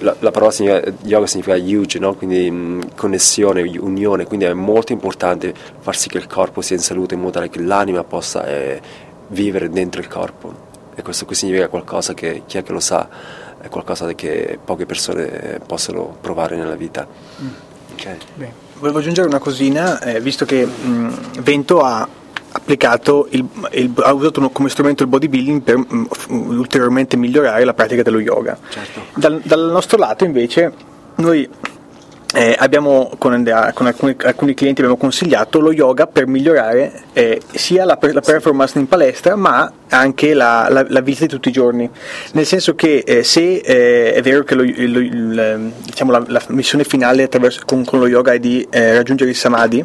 la, 0.00 0.14
la 0.20 0.30
parola 0.30 0.52
significa, 0.52 0.92
yoga 1.02 1.26
significa 1.26 1.56
yuji, 1.56 1.98
no? 1.98 2.14
quindi 2.14 2.48
mh, 2.48 2.94
connessione, 2.94 3.62
unione, 3.62 4.24
quindi 4.24 4.44
è 4.44 4.52
molto 4.52 4.92
importante 4.92 5.52
far 5.80 5.96
sì 5.96 6.08
che 6.08 6.18
il 6.18 6.28
corpo 6.28 6.60
sia 6.60 6.76
in 6.76 6.82
salute 6.82 7.14
in 7.14 7.20
modo 7.20 7.32
tale 7.32 7.48
che 7.48 7.60
l'anima 7.60 8.04
possa 8.04 8.46
eh, 8.46 8.80
vivere 9.28 9.68
dentro 9.68 10.00
il 10.00 10.06
corpo 10.06 10.65
e 10.96 11.02
questo 11.02 11.26
qui 11.26 11.34
significa 11.34 11.68
qualcosa 11.68 12.14
che 12.14 12.42
chi 12.46 12.56
è 12.58 12.62
che 12.62 12.72
lo 12.72 12.80
sa 12.80 13.08
è 13.60 13.68
qualcosa 13.68 14.12
che 14.14 14.58
poche 14.62 14.86
persone 14.86 15.60
possono 15.66 16.16
provare 16.20 16.56
nella 16.56 16.74
vita. 16.74 17.06
Mm. 17.42 17.48
Okay. 17.92 18.18
Volevo 18.78 18.98
aggiungere 18.98 19.28
una 19.28 19.38
cosina, 19.38 20.00
eh, 20.00 20.20
visto 20.20 20.44
che 20.44 20.64
mh, 20.66 21.40
Vento 21.40 21.80
ha 21.80 22.06
applicato 22.52 23.26
il, 23.30 23.46
il, 23.72 23.92
ha 23.96 24.12
usato 24.12 24.48
come 24.50 24.68
strumento 24.68 25.02
il 25.02 25.08
bodybuilding 25.08 25.62
per 25.62 25.76
mh, 25.78 26.08
ulteriormente 26.28 27.16
migliorare 27.16 27.64
la 27.64 27.74
pratica 27.74 28.02
dello 28.02 28.20
yoga. 28.20 28.58
Certo. 28.68 29.00
Dal, 29.14 29.40
dal 29.44 29.70
nostro 29.70 29.98
lato 29.98 30.24
invece 30.24 30.72
noi 31.16 31.48
eh, 32.36 32.54
abbiamo 32.58 33.10
con, 33.16 33.42
con 33.72 33.86
alcuni, 33.86 34.14
alcuni, 34.22 34.52
clienti 34.52 34.82
abbiamo 34.82 34.98
consigliato 34.98 35.58
lo 35.58 35.72
yoga 35.72 36.06
per 36.06 36.26
migliorare 36.26 37.04
eh, 37.14 37.40
sia 37.54 37.86
la, 37.86 37.98
la, 37.98 38.20
performance 38.20 38.78
in 38.78 38.86
palestra 38.86 39.36
ma 39.36 39.72
anche 39.88 40.34
la, 40.34 40.68
la, 40.68 40.84
la, 40.86 41.00
vita 41.00 41.20
di 41.20 41.28
tutti 41.28 41.48
i 41.48 41.52
giorni 41.52 41.88
nel 42.32 42.44
senso 42.44 42.74
che 42.74 42.98
eh, 43.06 43.24
se 43.24 43.62
eh, 43.64 44.12
è 44.12 44.20
vero 44.20 44.44
che 44.44 44.54
lo, 44.54 44.64
lo, 44.64 44.98
il, 44.98 45.72
diciamo, 45.82 46.10
la, 46.26 46.42
missione 46.48 46.84
finale 46.84 47.26
con, 47.64 47.86
con, 47.86 47.98
lo 48.00 48.06
yoga 48.06 48.34
è 48.34 48.38
di 48.38 48.66
eh, 48.68 48.92
raggiungere 48.92 49.30
il 49.30 49.36
samadhi 49.36 49.82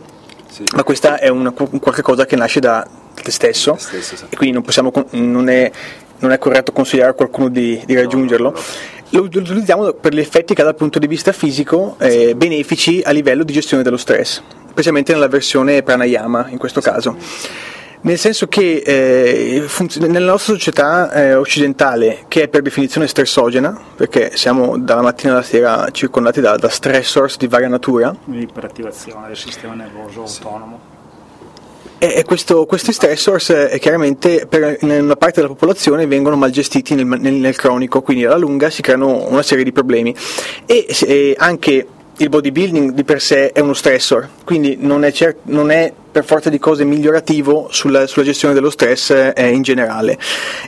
sì. 0.50 0.66
ma 0.76 0.84
questa 0.84 1.20
è 1.20 1.30
una, 1.30 1.52
qualche 1.52 2.02
cosa 2.02 2.26
che 2.26 2.36
nasce 2.36 2.60
da 2.60 2.86
te 3.14 3.32
stesso, 3.32 3.78
stesso 3.78 4.18
sì. 4.18 4.26
e 4.28 4.36
quindi 4.36 4.56
non, 4.56 4.64
possiamo, 4.64 4.92
non, 5.12 5.48
è, 5.48 5.72
non, 6.18 6.34
è, 6.34 6.38
corretto 6.38 6.74
consigliare 6.74 7.12
a 7.12 7.14
qualcuno 7.14 7.48
di, 7.48 7.82
di 7.86 7.96
raggiungerlo 7.96 8.50
no, 8.50 8.56
no, 8.56 8.60
no 8.60 9.01
lo, 9.12 9.24
utilizziamo 9.24 9.93
per 9.93 10.13
gli 10.13 10.19
effetti 10.19 10.54
che 10.54 10.62
ha 10.62 10.65
dal 10.65 10.76
punto 10.76 11.00
di 11.00 11.08
vista 11.08 11.32
fisico 11.32 11.95
eh, 12.00 12.36
benefici 12.36 13.02
a 13.04 13.12
livello 13.12 13.43
di 13.43 13.54
gestione 13.54 13.84
dello 13.84 13.97
stress, 13.97 14.41
specialmente 14.69 15.13
nella 15.13 15.28
versione 15.28 15.84
pranayama 15.84 16.47
in 16.50 16.58
questo 16.58 16.82
caso. 16.82 17.15
Nel 18.04 18.17
senso 18.17 18.47
che 18.47 18.82
eh, 18.84 19.63
funziona, 19.67 20.08
nella 20.08 20.32
nostra 20.32 20.54
società 20.54 21.12
eh, 21.12 21.36
occidentale, 21.36 22.26
che 22.28 22.43
è 22.43 22.47
per 22.47 22.63
definizione 22.63 23.06
stressogena, 23.06 23.80
perché 23.95 24.32
siamo 24.36 24.80
dalla 24.80 25.02
mattina 25.02 25.34
alla 25.34 25.43
sera 25.43 25.88
circondati 25.91 26.41
da, 26.41 26.56
da 26.56 26.67
stressors 26.67 27.38
di 27.38 27.47
varia 27.47 27.67
natura, 27.67 28.15
l'iperattivazione 28.26 29.28
del 29.28 29.38
sistema 29.38 29.76
nervoso 29.76 30.26
sì. 30.26 30.41
autonomo 30.41 30.91
E 32.04 32.24
questo, 32.24 32.66
questi 32.66 32.94
stressors 32.94 33.52
eh, 33.52 33.78
chiaramente 33.80 34.48
per 34.48 34.80
una 34.82 35.16
parte 35.16 35.36
della 35.36 35.50
popolazione 35.54 36.08
vengono 36.08 36.36
mal 36.36 36.50
gestiti 36.50 36.96
nel, 36.96 37.06
nel, 37.06 37.36
nel, 37.36 37.56
cronico, 37.56 38.02
quindi 38.02 38.26
alla 38.26 38.38
lunga 38.38 38.72
si 38.72 38.82
creano 38.82 39.28
una 39.30 39.44
serie 39.44 39.64
di 39.64 39.72
problemi. 39.72 40.16
E, 40.66 40.88
e 41.06 41.36
anche 41.38 41.86
il 42.22 42.30
bodybuilding 42.30 42.92
di 42.92 43.04
per 43.04 43.20
sé 43.20 43.52
è 43.52 43.60
uno 43.60 43.74
stressor, 43.74 44.30
quindi 44.44 44.78
non 44.80 45.04
è, 45.04 45.12
cer- 45.12 45.38
non 45.44 45.72
è 45.72 45.92
per 46.12 46.26
forza 46.26 46.50
di 46.50 46.60
cose 46.60 46.84
migliorativo 46.84 47.70
sulla, 47.72 48.06
sulla 48.06 48.26
gestione 48.26 48.54
dello 48.54 48.70
stress 48.70 49.32
eh, 49.34 49.50
in 49.50 49.62
generale. 49.62 50.20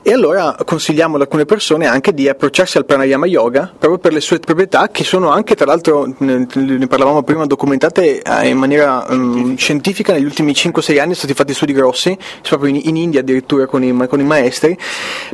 E 0.02 0.14
allora 0.14 0.56
consigliamo 0.66 1.16
ad 1.16 1.22
alcune 1.22 1.46
persone 1.46 1.86
anche 1.86 2.14
di 2.14 2.30
approcciarsi 2.30 2.78
al 2.78 2.86
pranayama 2.86 3.26
yoga 3.26 3.72
proprio 3.78 4.00
per 4.00 4.14
le 4.14 4.22
sue 4.22 4.40
proprietà 4.40 4.88
che 4.90 5.04
sono 5.04 5.30
anche, 5.30 5.56
tra 5.56 5.66
l'altro, 5.66 6.12
ne, 6.20 6.48
ne 6.56 6.88
parlavamo 6.88 7.24
prima, 7.24 7.46
documentate 7.46 8.22
eh, 8.22 8.48
in 8.48 8.58
maniera 8.58 9.06
um, 9.10 9.56
scientifica 9.58 10.14
negli 10.14 10.26
ultimi 10.26 10.54
5-6 10.54 11.00
anni 11.00 11.14
sono 11.14 11.16
stati 11.16 11.34
fatti 11.34 11.54
studi 11.54 11.74
grossi, 11.74 12.18
proprio 12.42 12.70
in, 12.70 12.80
in 12.86 12.96
India 12.96 13.20
addirittura 13.20 13.66
con 13.68 13.84
i, 13.84 14.08
con 14.08 14.20
i, 14.20 14.24
maestri, 14.24 14.78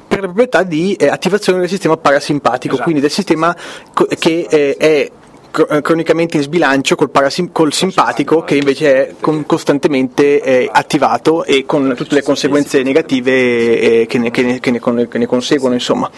per 0.07 0.19
le 0.19 0.25
proprietà 0.25 0.63
di 0.63 0.95
eh, 0.95 1.07
attivazione 1.07 1.59
del 1.59 1.69
sistema 1.69 1.95
parasimpatico, 1.95 2.73
esatto. 2.73 2.83
quindi 2.83 3.01
del 3.01 3.11
sistema 3.11 3.55
co- 3.93 4.07
che 4.17 4.47
eh, 4.49 4.75
è 4.75 5.11
cronicamente 5.51 6.37
in 6.37 6.43
sbilancio 6.43 6.95
col, 6.95 7.09
parasim- 7.09 7.51
col 7.51 7.73
simpatico 7.73 8.43
che 8.43 8.55
invece 8.55 9.07
è 9.07 9.13
con- 9.19 9.45
costantemente 9.45 10.41
eh, 10.41 10.69
attivato 10.71 11.43
e 11.43 11.65
con 11.65 11.93
tutte 11.95 12.15
le 12.15 12.23
conseguenze 12.23 12.81
negative 12.83 14.01
eh, 14.01 14.05
che, 14.07 14.17
ne, 14.17 14.31
che, 14.31 14.41
ne, 14.41 14.59
che, 14.59 14.71
ne, 14.71 15.07
che 15.07 15.17
ne 15.17 15.25
conseguono 15.25 15.73
insomma. 15.73 16.09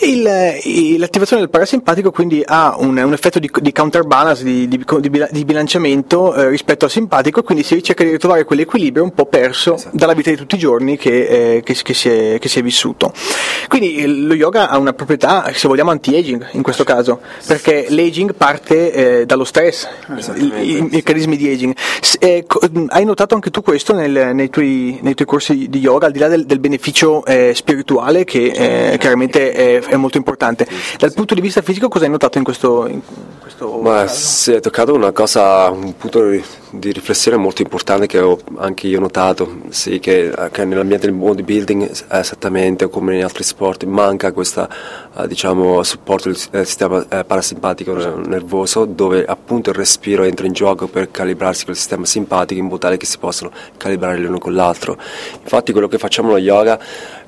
Il, 0.00 0.22
l'attivazione 0.98 1.42
del 1.42 1.50
parasimpatico 1.50 2.12
quindi 2.12 2.40
ha 2.44 2.76
un, 2.78 2.96
un 2.98 3.12
effetto 3.12 3.40
di, 3.40 3.50
di, 3.60 3.72
counterbalance, 3.72 4.44
di, 4.44 4.68
di, 4.68 4.84
di 5.30 5.44
bilanciamento 5.44 6.34
eh, 6.34 6.48
rispetto 6.48 6.84
al 6.84 6.90
simpatico, 6.90 7.42
quindi 7.42 7.64
si 7.64 7.74
ricerca 7.74 8.04
di 8.04 8.10
ritrovare 8.10 8.44
quell'equilibrio 8.44 9.02
un 9.02 9.12
po' 9.12 9.26
perso 9.26 9.74
esatto. 9.74 9.96
dalla 9.96 10.12
vita 10.12 10.30
di 10.30 10.36
tutti 10.36 10.54
i 10.54 10.58
giorni 10.58 10.96
che, 10.96 11.56
eh, 11.56 11.62
che, 11.64 11.74
che, 11.74 11.94
si 11.94 12.08
è, 12.08 12.38
che, 12.38 12.48
si 12.48 12.60
è, 12.60 12.62
vissuto. 12.62 13.12
Quindi 13.66 14.06
lo 14.24 14.34
yoga 14.34 14.68
ha 14.68 14.78
una 14.78 14.92
proprietà, 14.92 15.50
se 15.52 15.66
vogliamo, 15.66 15.90
anti-aging 15.90 16.50
in 16.52 16.62
questo 16.62 16.84
caso, 16.84 17.20
perché 17.46 17.86
l'aging 17.88 18.34
parte 18.34 18.92
eh, 18.92 19.26
dallo 19.26 19.44
stress, 19.44 19.88
i, 20.36 20.76
i, 20.76 20.88
meccanismi 20.90 21.36
di 21.36 21.50
aging. 21.50 21.76
Eh, 22.20 22.46
hai 22.88 23.04
notato 23.04 23.34
anche 23.34 23.50
tu 23.50 23.62
questo 23.62 23.94
nel, 23.94 24.30
nei, 24.32 24.48
tuoi, 24.48 24.98
nei, 25.02 25.14
tuoi, 25.14 25.26
corsi 25.26 25.68
di 25.68 25.78
yoga, 25.80 26.06
al 26.06 26.12
di 26.12 26.18
là 26.20 26.28
del, 26.28 26.46
del 26.46 26.60
beneficio 26.60 27.24
eh, 27.24 27.52
spirituale 27.54 28.24
che 28.24 28.92
eh, 28.92 28.98
chiaramente 28.98 29.52
è 29.52 29.87
è 29.88 29.96
molto 29.96 30.16
importante. 30.16 30.66
Dal 30.98 31.12
punto 31.12 31.34
di 31.34 31.40
vista 31.40 31.62
fisico 31.62 31.88
cosa 31.88 32.04
hai 32.04 32.10
notato 32.10 32.38
in 32.38 32.44
questo, 32.44 32.86
in 32.86 33.00
questo 33.40 33.78
Ma 33.78 34.06
si 34.06 34.52
è 34.52 34.60
toccato 34.60 34.94
una 34.94 35.12
cosa, 35.12 35.70
un 35.70 35.96
punto 35.96 36.28
di, 36.28 36.42
di, 36.70 36.92
riflessione 36.92 37.36
molto 37.36 37.62
importante 37.62 38.06
che 38.06 38.20
ho 38.20 38.38
anche 38.56 38.86
io 38.86 39.00
notato, 39.00 39.62
sì, 39.70 39.98
che, 39.98 40.32
che 40.50 40.64
nell'ambiente 40.64 41.06
del 41.06 41.16
bodybuilding 41.16 41.90
esattamente 42.10 42.88
come 42.88 43.12
negli 43.12 43.22
altri 43.22 43.42
sport 43.42 43.84
manca 43.84 44.32
questo 44.32 44.68
uh, 45.14 45.26
diciamo, 45.26 45.82
supporto 45.82 46.28
del 46.28 46.38
eh, 46.52 46.64
sistema 46.64 47.04
parasimpatico 47.04 47.94
nervoso 47.94 48.84
dove 48.84 49.24
appunto 49.24 49.70
il 49.70 49.76
respiro 49.76 50.24
entra 50.24 50.46
in 50.46 50.52
gioco 50.52 50.86
per 50.86 51.10
calibrarsi 51.10 51.64
con 51.64 51.72
il 51.72 51.78
sistema 51.78 52.04
simpatico 52.04 52.60
in 52.60 52.66
modo 52.66 52.78
tale 52.78 52.96
che 52.96 53.06
si 53.06 53.18
possano 53.18 53.50
calibrare 53.76 54.18
l'uno 54.18 54.38
con 54.38 54.54
l'altro. 54.54 54.96
Infatti 55.42 55.72
quello 55.72 55.88
che 55.88 55.98
facciamo 55.98 56.30
lo 56.30 56.38
yoga 56.38 56.78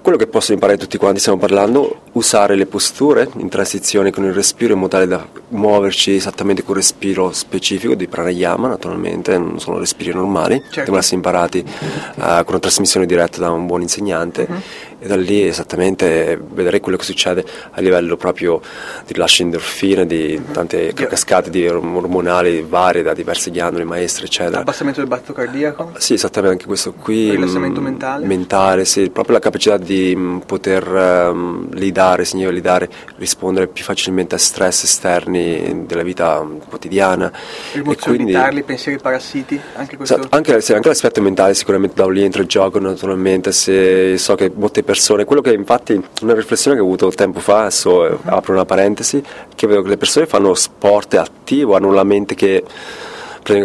quello 0.02 0.16
che 0.16 0.26
possono 0.26 0.54
imparare 0.54 0.78
tutti 0.78 0.96
quanti, 0.96 1.20
stiamo 1.20 1.38
parlando, 1.38 2.02
usare 2.12 2.54
le 2.54 2.66
posture 2.66 3.28
in 3.36 3.48
transizione 3.48 4.10
con 4.10 4.24
il 4.24 4.32
respiro 4.32 4.72
in 4.72 4.78
modo 4.78 4.92
tale 4.92 5.06
da 5.06 5.26
muoverci 5.48 6.14
esattamente 6.14 6.62
con 6.62 6.76
il 6.76 6.82
respiro 6.82 7.32
specifico 7.32 7.94
di 7.94 8.06
pranayama, 8.06 8.68
naturalmente, 8.68 9.36
non 9.36 9.60
sono 9.60 9.78
respiri 9.78 10.12
normali, 10.12 10.60
certo. 10.64 10.80
devono 10.80 10.98
essere 10.98 11.16
imparati 11.16 11.58
uh, 11.58 12.22
con 12.22 12.44
una 12.48 12.58
trasmissione 12.58 13.06
diretta 13.06 13.38
da 13.38 13.50
un 13.50 13.66
buon 13.66 13.82
insegnante. 13.82 14.46
Uh-huh 14.48 14.89
e 15.00 15.06
da 15.06 15.16
lì 15.16 15.46
esattamente 15.46 16.38
vedere 16.52 16.78
quello 16.80 16.98
che 16.98 17.04
succede 17.04 17.44
a 17.70 17.80
livello 17.80 18.16
proprio 18.16 18.60
di 19.06 19.14
rilascio 19.14 19.42
endorfine, 19.42 20.06
di 20.06 20.40
tante 20.52 20.92
cascate 20.92 21.48
di 21.48 21.66
ormonali 21.66 22.62
varie 22.62 23.02
da 23.02 23.14
diverse 23.14 23.50
ghiandole, 23.50 23.84
maestre, 23.84 24.26
eccetera. 24.26 24.60
Abbassamento 24.60 25.00
del 25.00 25.08
battito 25.08 25.32
cardiaco? 25.32 25.92
Sì, 25.96 26.14
esattamente 26.14 26.56
anche 26.56 26.66
questo 26.66 26.92
qui. 26.92 27.30
Rilassamento 27.30 27.80
mentale? 27.80 28.26
Mentale, 28.26 28.84
sì, 28.84 29.08
proprio 29.08 29.34
la 29.34 29.40
capacità 29.40 29.78
di 29.78 30.14
mm, 30.14 30.38
poter 30.40 30.86
um, 30.86 31.72
lidare, 31.72 32.26
signore 32.26 32.52
lidare, 32.52 32.88
rispondere 33.16 33.68
più 33.68 33.82
facilmente 33.82 34.34
a 34.34 34.38
stress 34.38 34.84
esterni 34.84 35.86
della 35.86 36.02
vita 36.02 36.46
quotidiana. 36.68 37.32
Emozioni 37.72 38.16
quindi, 38.16 38.32
vitarli, 38.32 38.62
pensieri 38.62 38.98
parassiti, 38.98 39.58
anche 39.76 39.96
questo? 39.96 40.26
Anche, 40.28 40.60
sì, 40.60 40.74
anche 40.74 40.88
l'aspetto 40.88 41.22
mentale 41.22 41.54
sicuramente 41.54 41.94
da 41.94 42.08
lì 42.10 42.22
entra 42.22 42.42
in 42.42 42.48
gioco 42.48 42.78
naturalmente, 42.78 43.50
se 43.52 44.18
so 44.18 44.34
che 44.34 44.50
molte 44.54 44.82
persone, 44.90 45.24
quello 45.24 45.40
che 45.40 45.53
infatti 45.53 46.03
una 46.22 46.35
riflessione 46.35 46.76
che 46.76 46.83
ho 46.83 46.85
avuto 46.85 47.11
tempo 47.11 47.38
fa, 47.38 47.61
adesso 47.61 47.90
uh-huh. 47.90 48.18
apro 48.24 48.53
una 48.53 48.64
parentesi, 48.64 49.22
che 49.55 49.68
vedo 49.68 49.83
che 49.83 49.88
le 49.90 49.96
persone 49.96 50.26
fanno 50.26 50.53
sport 50.55 51.14
attivo, 51.14 51.76
hanno 51.76 51.92
la 51.92 52.03
mente 52.03 52.35
che 52.35 52.64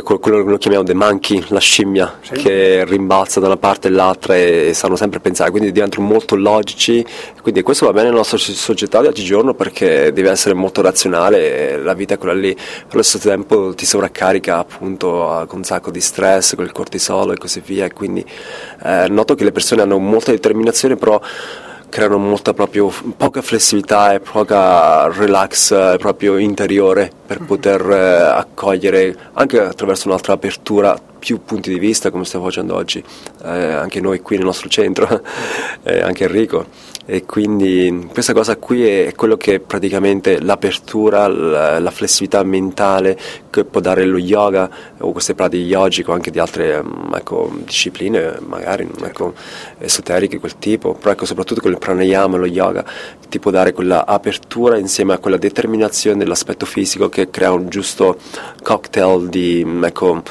quello 0.02 0.38
che 0.38 0.43
noi 0.43 0.58
chiamiamo 0.58 0.86
the 0.86 0.93
monkey, 0.93 1.43
la 1.50 1.60
scimmia 1.60 2.19
sì. 2.21 2.34
che 2.34 2.86
rimbalza 2.86 3.39
da 3.39 3.48
una 3.48 3.58
parte 3.58 3.88
all'altra 3.88 4.36
e 4.36 4.71
sanno 4.74 4.95
sempre 4.95 5.19
pensare, 5.19 5.52
quindi 5.52 5.71
diventano 5.71 6.06
molto 6.06 6.36
logici, 6.36 7.06
quindi 7.41 7.62
questo 7.62 7.86
va 7.86 7.91
bene 7.91 8.06
nella 8.06 8.17
nostra 8.17 8.38
società 8.38 9.02
di 9.02 9.08
oggigiorno 9.08 9.54
perché 9.54 10.12
deve 10.12 10.30
essere 10.30 10.56
molto 10.56 10.82
razionale, 10.82 11.78
la 11.78 11.93
vita 11.93 12.15
è 12.15 12.17
quella 12.17 12.34
lì, 12.34 12.56
allo 12.91 13.04
stesso 13.04 13.28
tempo 13.28 13.74
ti 13.74 13.86
sovraccarica 13.86 14.58
appunto 14.58 15.45
con 15.48 15.60
un 15.60 15.63
sacco 15.63 15.91
di 15.91 16.02
stress, 16.02 16.56
con 16.56 16.65
il 16.65 16.71
cortisolo 16.71 17.34
e 17.34 17.38
così 17.38 17.62
via, 17.63 17.86
e 17.86 17.93
quindi 17.93 18.26
eh, 18.84 19.08
noto 19.10 19.36
che 19.36 19.43
le 19.43 19.52
persone 19.52 19.82
hanno 19.82 19.98
molta 20.00 20.32
determinazione 20.32 20.95
però 20.95 21.19
creano 21.89 22.17
molta 22.17 22.54
proprio 22.54 22.91
poca 23.15 23.41
flessibilità 23.41 24.13
e 24.13 24.19
poca 24.19 25.08
relax 25.12 25.71
eh, 25.71 25.95
proprio 25.98 26.38
interiore 26.38 27.12
per 27.26 27.41
mhm. 27.41 27.45
poter 27.45 27.82
eh, 27.89 28.21
accogliere 28.38 29.15
anche 29.34 29.60
attraverso 29.60 30.08
un'altra 30.08 30.34
apertura 30.34 30.98
più 31.17 31.41
punti 31.43 31.71
di 31.71 31.80
vista 31.80 32.12
come 32.12 32.26
stiamo 32.26 32.45
facendo 32.45 32.76
oggi 32.76 33.04
eh, 33.43 33.71
anche 33.74 34.00
noi 34.00 34.21
qui 34.21 34.36
nel 34.36 34.45
nostro 34.45 34.69
centro 34.69 35.21
eh, 35.84 36.02
anche 36.02 36.26
Enrico 36.26 36.65
e 37.08 37.24
quindi 37.24 38.08
questa 38.12 38.34
cosa 38.34 38.58
qui 38.58 38.84
è 38.84 39.13
quello 39.15 39.38
che 39.38 39.60
praticamente 39.60 40.41
l'apertura, 40.41 41.28
la, 41.28 41.91
flessibilità 41.91 42.41
mentale 42.44 43.15
che 43.52 43.63
può 43.63 43.80
dare 43.80 44.06
lo 44.06 44.18
yoga 44.18 44.68
o 44.98 45.12
queste 45.12 45.36
pratiche 45.36 45.63
yogiche 45.63 46.10
o 46.10 46.15
anche 46.15 46.32
di 46.32 46.39
altre 46.39 46.82
mm, 46.82 47.13
ecco, 47.13 47.52
discipline 47.63 48.39
magari 48.39 48.89
ecco, 49.04 49.36
esoteriche 49.78 50.39
quel 50.39 50.58
tipo, 50.58 50.94
però 50.94 51.12
ecco, 51.12 51.26
soprattutto 51.26 51.62
con 51.62 51.72
il 51.72 51.78
pranayama, 51.78 52.38
lo 52.38 52.48
yoga 52.48 52.84
ti 53.30 53.38
può 53.38 53.52
dare 53.52 53.72
quella 53.74 54.08
apertura 54.08 54.78
insieme 54.78 55.13
a 55.13 55.20
quella 55.20 55.38
determinazione 55.38 56.18
dell'aspetto 56.18 56.65
fisico 56.65 57.08
che 57.08 57.30
crea 57.30 57.52
un 57.52 57.70
giusto 57.70 58.18
cocktail 58.63 59.30
di 59.30 59.63
mm, 59.63 59.84
ecco, 59.84 60.24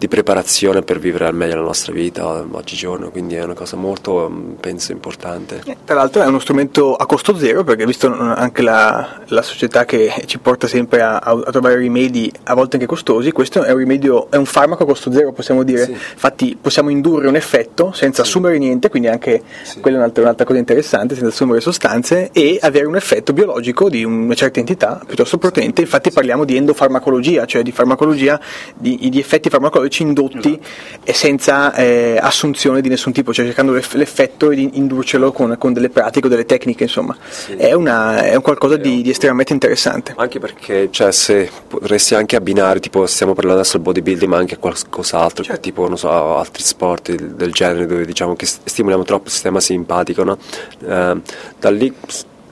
di 0.00 0.08
preparazione 0.08 0.80
per 0.80 0.98
vivere 0.98 1.26
al 1.26 1.34
meglio 1.34 1.56
la 1.56 1.60
nostra 1.60 1.92
vita 1.92 2.42
oggigiorno, 2.52 3.10
quindi 3.10 3.34
è 3.34 3.44
una 3.44 3.52
cosa 3.52 3.76
molto, 3.76 4.30
mm, 4.30 4.52
penso, 4.52 4.92
importante. 4.92 5.60
Eh, 5.66 5.76
tra 5.84 5.94
l'altro 5.94 6.22
è 6.22 6.26
uno 6.26 6.38
strumento 6.38 6.94
a 6.94 7.04
costo 7.04 7.36
zero, 7.36 7.64
perché 7.64 7.84
visto 7.84 8.10
anche 8.10 8.62
la, 8.62 9.20
la 9.26 9.42
società 9.42 9.84
che 9.84 10.10
ci 10.24 10.38
porta 10.38 10.66
sempre 10.66 11.02
a, 11.02 11.18
a, 11.18 11.50
trovare 11.50 11.76
rimedi 11.76 12.32
a 12.44 12.54
volte 12.54 12.76
anche 12.76 12.86
costosi, 12.88 13.30
questo 13.30 13.62
è 13.62 13.72
un 13.72 13.76
rimedio, 13.76 14.30
è 14.30 14.36
un 14.36 14.46
farmaco 14.46 14.84
a 14.84 14.86
costo 14.86 15.12
zero, 15.12 15.32
possiamo 15.32 15.64
dire. 15.64 15.84
Sì. 15.84 15.90
Infatti 15.90 16.56
possiamo 16.58 16.88
indurre 16.88 17.28
un 17.28 17.36
effetto 17.36 17.92
senza 17.92 18.22
sì. 18.24 18.30
assumere 18.30 18.56
niente, 18.56 18.88
quindi 18.88 19.08
anche 19.08 19.42
sì. 19.64 19.80
quella 19.80 19.98
è 19.98 20.00
un'altra, 20.00 20.22
un'altra, 20.22 20.46
cosa 20.46 20.58
interessante, 20.58 21.12
senza 21.12 21.28
assumere 21.28 21.60
sostanze, 21.60 22.30
e 22.32 22.58
avere 22.62 22.86
un 22.86 22.96
effetto 22.96 23.34
biologico 23.34 23.90
di 23.90 24.02
una 24.02 24.32
certa 24.32 24.60
entità 24.60 24.98
piuttosto 25.06 25.36
potente. 25.36 25.82
Infatti 25.82 26.10
parliamo 26.10 26.46
di 26.46 26.56
endofarmacologia, 26.56 27.44
cioè 27.44 27.60
di 27.60 27.70
farmacologia, 27.70 28.40
di, 28.74 28.96
di 29.10 29.18
effetti 29.18 29.50
farmacologici 29.50 29.89
farmaci 29.90 30.02
indotti 30.02 30.58
esatto. 30.58 31.12
senza 31.12 31.74
eh, 31.74 32.18
assunzione 32.20 32.80
di 32.80 32.88
nessun 32.88 33.12
tipo, 33.12 33.32
cioè 33.32 33.44
cercando 33.44 33.72
l'effetto 33.72 34.50
e 34.50 34.54
di 34.54 34.70
indurcelo 34.74 35.32
con, 35.32 35.56
con, 35.58 35.72
delle 35.72 35.90
pratiche 35.90 36.26
o 36.26 36.30
delle 36.30 36.46
tecniche, 36.46 36.84
insomma. 36.84 37.16
Sì. 37.28 37.54
È, 37.54 37.72
una, 37.72 38.22
è, 38.22 38.34
un 38.36 38.42
qualcosa 38.42 38.76
di, 38.76 39.02
di, 39.02 39.10
estremamente 39.10 39.52
interessante. 39.52 40.14
Anche 40.16 40.38
perché 40.38 40.88
cioè, 40.90 41.10
se 41.12 41.50
potresti 41.66 42.14
anche 42.14 42.36
abbinare, 42.36 42.80
tipo 42.80 43.04
stiamo 43.06 43.34
parlando 43.34 43.60
adesso 43.60 43.76
del 43.76 43.86
bodybuilding, 43.86 44.30
ma 44.30 44.38
anche 44.38 44.58
qualcos'altro, 44.58 45.44
certo. 45.44 45.60
tipo 45.60 45.88
non 45.88 45.98
so, 45.98 46.36
altri 46.36 46.62
sport 46.62 47.12
del 47.12 47.52
genere 47.52 47.86
dove 47.86 48.06
diciamo 48.06 48.36
che 48.36 48.46
stimoliamo 48.46 49.02
troppo 49.02 49.26
il 49.26 49.32
sistema 49.32 49.60
simpatico, 49.60 50.22
no? 50.22 50.38
eh, 50.86 51.20
da 51.58 51.70
lì 51.70 51.92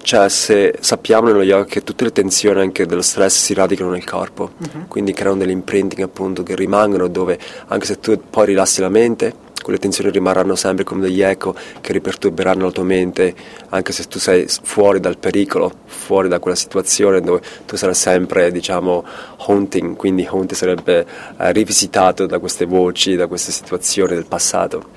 cioè 0.08 0.30
se 0.30 0.78
sappiamo 0.80 1.26
nello 1.26 1.42
yoga 1.42 1.66
che 1.66 1.84
tutte 1.84 2.04
le 2.04 2.12
tensioni 2.12 2.60
anche 2.60 2.86
dello 2.86 3.02
stress 3.02 3.42
si 3.42 3.52
radicano 3.52 3.90
nel 3.90 4.06
corpo, 4.06 4.52
uh-huh. 4.56 4.88
quindi 4.88 5.12
creano 5.12 5.36
delle 5.36 5.52
imprinting 5.52 6.00
appunto 6.00 6.42
che 6.42 6.56
rimangono 6.56 7.08
dove 7.08 7.38
anche 7.66 7.84
se 7.84 8.00
tu 8.00 8.18
poi 8.30 8.46
rilassi 8.46 8.80
la 8.80 8.88
mente, 8.88 9.34
quelle 9.62 9.78
tensioni 9.78 10.10
rimarranno 10.10 10.54
sempre 10.54 10.82
come 10.82 11.02
degli 11.02 11.20
eco 11.20 11.54
che 11.82 11.92
riperturberanno 11.92 12.64
la 12.64 12.70
tua 12.70 12.84
mente, 12.84 13.34
anche 13.68 13.92
se 13.92 14.04
tu 14.04 14.18
sei 14.18 14.46
fuori 14.48 14.98
dal 14.98 15.18
pericolo, 15.18 15.70
fuori 15.84 16.28
da 16.28 16.38
quella 16.38 16.56
situazione 16.56 17.20
dove 17.20 17.42
tu 17.66 17.76
sarai 17.76 17.94
sempre, 17.94 18.50
diciamo, 18.50 19.04
haunting, 19.46 19.94
quindi 19.94 20.24
haunting 20.24 20.54
sarebbe 20.54 21.06
eh, 21.38 21.52
rivisitato 21.52 22.24
da 22.24 22.38
queste 22.38 22.64
voci, 22.64 23.14
da 23.14 23.26
queste 23.26 23.52
situazioni 23.52 24.14
del 24.14 24.24
passato. 24.24 24.96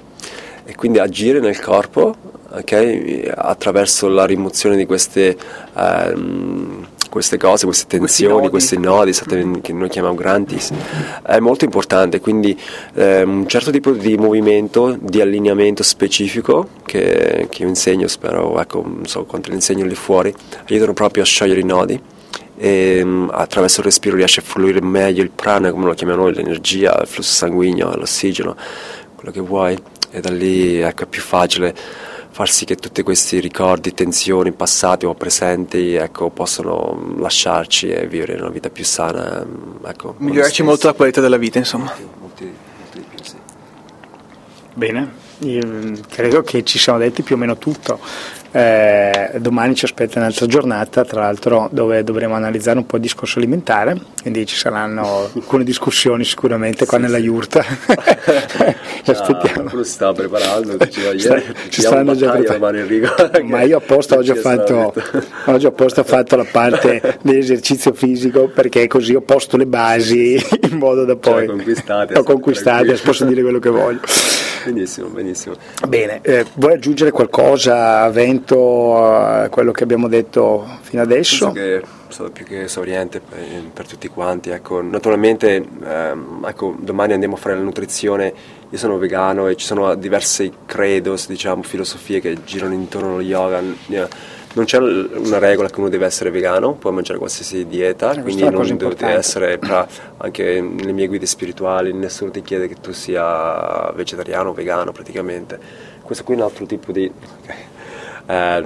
E 0.63 0.73
quindi 0.73 0.99
agire 0.99 1.41
nel 1.41 1.59
corpo 1.59 2.39
okay, 2.51 3.29
attraverso 3.33 4.07
la 4.07 4.25
rimozione 4.25 4.75
di 4.75 4.85
queste... 4.85 5.37
Um, 5.73 6.87
queste 7.11 7.37
cose, 7.37 7.65
queste 7.65 7.87
tensioni, 7.87 8.47
questi 8.49 8.77
nodi, 8.77 9.11
questi 9.11 9.33
nodi 9.35 9.59
che 9.59 9.73
noi 9.73 9.89
chiamiamo 9.89 10.15
grantis, 10.15 10.71
è 11.23 11.39
molto 11.39 11.65
importante, 11.65 12.21
quindi 12.21 12.57
eh, 12.93 13.23
un 13.23 13.45
certo 13.47 13.69
tipo 13.69 13.91
di 13.91 14.15
movimento, 14.15 14.97
di 14.97 15.19
allineamento 15.19 15.83
specifico 15.83 16.69
che, 16.85 17.47
che 17.49 17.63
io 17.63 17.67
insegno, 17.67 18.07
spero, 18.07 18.57
ecco, 18.61 18.81
non 18.81 19.05
so 19.05 19.25
quanto 19.25 19.49
li 19.49 19.55
insegno 19.55 19.85
lì 19.85 19.93
fuori, 19.93 20.33
aiutano 20.69 20.93
proprio 20.93 21.23
a 21.23 21.25
sciogliere 21.25 21.59
i 21.59 21.65
nodi. 21.65 22.01
E 22.57 23.01
um, 23.01 23.29
attraverso 23.33 23.79
il 23.79 23.87
respiro 23.87 24.15
riesce 24.15 24.39
a 24.39 24.43
fluire 24.43 24.81
meglio 24.81 25.21
il 25.21 25.31
prana, 25.31 25.71
come 25.71 25.87
lo 25.87 25.93
chiamiamo 25.93 26.21
noi, 26.21 26.33
l'energia, 26.33 26.97
il 27.01 27.07
flusso 27.07 27.33
sanguigno, 27.33 27.93
l'ossigeno, 27.95 28.55
quello 29.15 29.31
che 29.31 29.41
vuoi 29.41 29.77
e 30.11 30.19
da 30.19 30.29
lì 30.29 30.79
ecco, 30.79 31.03
è 31.03 31.07
più 31.07 31.21
facile 31.21 31.73
far 32.31 32.49
sì 32.49 32.65
che 32.65 32.75
tutti 32.75 33.03
questi 33.03 33.39
ricordi, 33.39 33.93
tensioni 33.93 34.51
passati 34.51 35.05
o 35.05 35.13
presenti 35.13 35.95
ecco, 35.95 36.29
possano 36.29 37.15
lasciarci 37.17 37.89
e 37.89 38.07
vivere 38.07 38.35
una 38.35 38.49
vita 38.49 38.69
più 38.69 38.85
sana. 38.85 39.45
Ecco, 39.85 40.15
Migliorarci 40.17 40.63
molto 40.63 40.87
la 40.87 40.93
qualità 40.93 41.21
della 41.21 41.37
vita, 41.37 41.59
insomma. 41.59 41.93
Molti, 42.19 42.51
molti 42.79 43.05
più, 43.09 43.23
sì. 43.23 43.35
Bene, 44.73 45.13
io 45.39 45.65
mm, 45.65 45.93
credo 46.07 46.41
che 46.41 46.63
ci 46.63 46.79
siamo 46.79 46.97
detti 46.99 47.21
più 47.21 47.35
o 47.35 47.37
meno 47.37 47.57
tutto. 47.57 47.99
Eh, 48.53 49.31
domani 49.37 49.75
ci 49.75 49.85
aspetta 49.85 50.19
un'altra 50.19 50.45
giornata, 50.45 51.05
tra 51.05 51.21
l'altro, 51.21 51.69
dove 51.71 52.03
dovremo 52.03 52.35
analizzare 52.35 52.77
un 52.77 52.85
po' 52.85 52.97
il 52.97 53.01
discorso 53.01 53.39
alimentare, 53.39 53.97
quindi 54.21 54.45
ci 54.45 54.57
saranno 54.57 55.29
alcune 55.33 55.63
discussioni 55.63 56.25
sicuramente 56.25 56.85
qua 56.85 56.97
sì, 56.97 57.03
nella 57.03 57.17
sì. 57.17 57.23
yurta. 57.23 57.63
Aspettiamo. 59.05 59.69
Lo 59.71 59.83
sta 59.83 60.11
preparando, 60.11 60.75
diceva 60.75 61.13
ieri. 61.13 61.19
Sta, 61.19 61.41
ci 61.69 61.81
stanno 61.81 62.15
già 62.15 62.31
preparando. 62.31 63.13
Ma 63.43 63.61
io 63.61 63.77
apposta 63.77 64.17
oggi 64.17 64.31
ho, 64.31 64.35
fatto, 64.35 64.93
oggi 65.45 65.65
apposta 65.65 66.01
ho 66.01 66.05
fatto 66.05 66.35
la 66.35 66.45
parte 66.49 67.19
dell'esercizio 67.23 67.93
fisico 67.93 68.49
perché 68.49 68.87
così 68.87 69.15
ho 69.15 69.21
posto 69.21 69.55
le 69.55 69.65
basi 69.65 70.33
in 70.69 70.77
modo 70.77 71.05
da 71.05 71.15
poi... 71.15 71.45
Cioè, 71.45 71.55
conquistate. 71.55 72.17
Ho 72.17 72.23
conquistate, 72.23 72.93
posso 73.03 73.23
dire 73.23 73.41
quello 73.41 73.59
che 73.59 73.69
voglio. 73.69 74.01
Benissimo, 74.63 75.07
benissimo. 75.07 75.55
Bene, 75.87 76.19
eh, 76.21 76.45
vuoi 76.55 76.73
aggiungere 76.73 77.11
qualcosa, 77.11 78.09
Vento, 78.09 78.97
a 79.03 79.49
quello 79.49 79.71
che 79.71 79.83
abbiamo 79.83 80.07
detto 80.07 80.67
fino 80.81 81.01
adesso? 81.01 81.51
Penso 81.51 81.59
che 81.59 81.77
è 81.77 81.83
stato 82.09 82.31
più 82.31 82.45
che 82.45 82.63
esauriente 82.63 83.19
per, 83.21 83.39
per 83.73 83.87
tutti 83.87 84.07
quanti. 84.07 84.49
Ecco, 84.49 84.81
naturalmente 84.81 85.55
ehm, 85.55 86.45
ecco, 86.47 86.75
domani 86.79 87.13
andiamo 87.13 87.35
a 87.35 87.37
fare 87.37 87.55
la 87.55 87.61
nutrizione, 87.61 88.33
io 88.69 88.77
sono 88.77 88.97
vegano 88.97 89.47
e 89.47 89.55
ci 89.55 89.65
sono 89.65 89.95
diversi 89.95 90.51
credos, 90.65 91.27
diciamo, 91.27 91.63
filosofie 91.63 92.19
che 92.19 92.43
girano 92.43 92.73
intorno 92.73 93.13
allo 93.13 93.21
yoga 93.21 93.61
non 94.53 94.65
c'è 94.65 94.77
una 94.77 95.37
regola 95.37 95.69
che 95.69 95.79
uno 95.79 95.89
deve 95.89 96.05
essere 96.05 96.29
vegano, 96.29 96.73
può 96.73 96.91
mangiare 96.91 97.17
qualsiasi 97.17 97.65
dieta, 97.67 98.11
eh, 98.11 98.21
quindi 98.21 98.47
non 98.49 98.65
deve 98.77 99.13
essere 99.13 99.57
pra, 99.57 99.87
anche 100.17 100.59
nelle 100.61 100.91
mie 100.91 101.07
guide 101.07 101.25
spirituali, 101.25 101.93
nessuno 101.93 102.31
ti 102.31 102.41
chiede 102.41 102.67
che 102.67 102.75
tu 102.75 102.91
sia 102.91 103.91
vegetariano 103.93 104.49
o 104.49 104.53
vegano 104.53 104.91
praticamente. 104.91 105.59
Questo 106.01 106.23
qui 106.23 106.33
è 106.33 106.37
un 106.37 106.43
altro 106.43 106.65
tipo 106.65 106.91
di... 106.91 107.11
Eh, 108.25 108.63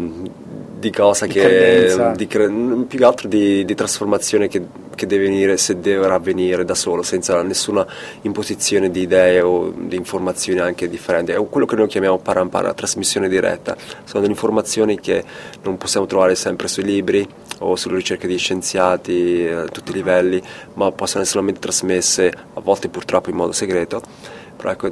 di 0.77 0.91
cosa 0.91 1.25
di 1.25 1.33
che 1.33 2.13
di, 2.15 2.27
più 2.27 2.99
che 2.99 3.03
altro 3.03 3.27
di, 3.27 3.65
di 3.65 3.73
trasformazione 3.73 4.47
che, 4.47 4.61
che, 4.93 5.07
deve 5.07 5.23
venire 5.23 5.57
se 5.57 5.79
deve 5.79 6.05
avvenire 6.07 6.63
da 6.65 6.75
solo 6.75 7.01
senza 7.01 7.41
nessuna 7.41 7.85
imposizione 8.21 8.91
di 8.91 9.01
idee 9.01 9.41
o 9.41 9.73
di 9.75 9.95
informazioni 9.95 10.59
anche 10.59 10.87
differenti. 10.87 11.31
È 11.31 11.47
quello 11.47 11.65
che 11.65 11.75
noi 11.75 11.87
chiamiamo 11.87 12.19
parampara 12.19 12.73
trasmissione 12.73 13.27
diretta. 13.27 13.75
Sono 14.03 14.21
delle 14.21 14.33
informazioni 14.33 14.99
che 14.99 15.23
non 15.63 15.77
possiamo 15.77 16.05
trovare 16.05 16.35
sempre 16.35 16.67
sui 16.67 16.83
libri 16.83 17.27
o 17.59 17.75
sulle 17.75 17.95
ricerche 17.95 18.27
di 18.27 18.37
scienziati 18.37 19.47
a 19.51 19.65
tutti 19.65 19.91
i 19.91 19.93
livelli 19.93 20.41
ma 20.73 20.91
possono 20.91 21.23
essere 21.23 21.25
solamente 21.25 21.59
trasmesse 21.59 22.31
a 22.53 22.59
volte 22.59 22.89
purtroppo 22.89 23.29
in 23.29 23.37
modo 23.37 23.53
segreto 23.53 24.01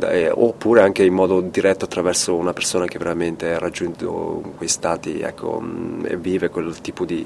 eh, 0.09 0.29
oppure 0.29 0.81
anche 0.81 1.03
in 1.03 1.13
modo 1.13 1.41
diretto 1.41 1.85
attraverso 1.85 2.35
una 2.35 2.53
persona 2.53 2.85
che 2.85 2.97
veramente 2.97 3.53
ha 3.53 3.59
raggiunto 3.59 4.53
quei 4.55 4.69
stati 4.69 5.19
ecco, 5.19 5.59
mm, 5.61 6.05
e 6.05 6.17
vive 6.17 6.49
quel 6.49 6.79
tipo 6.81 7.05
di, 7.05 7.25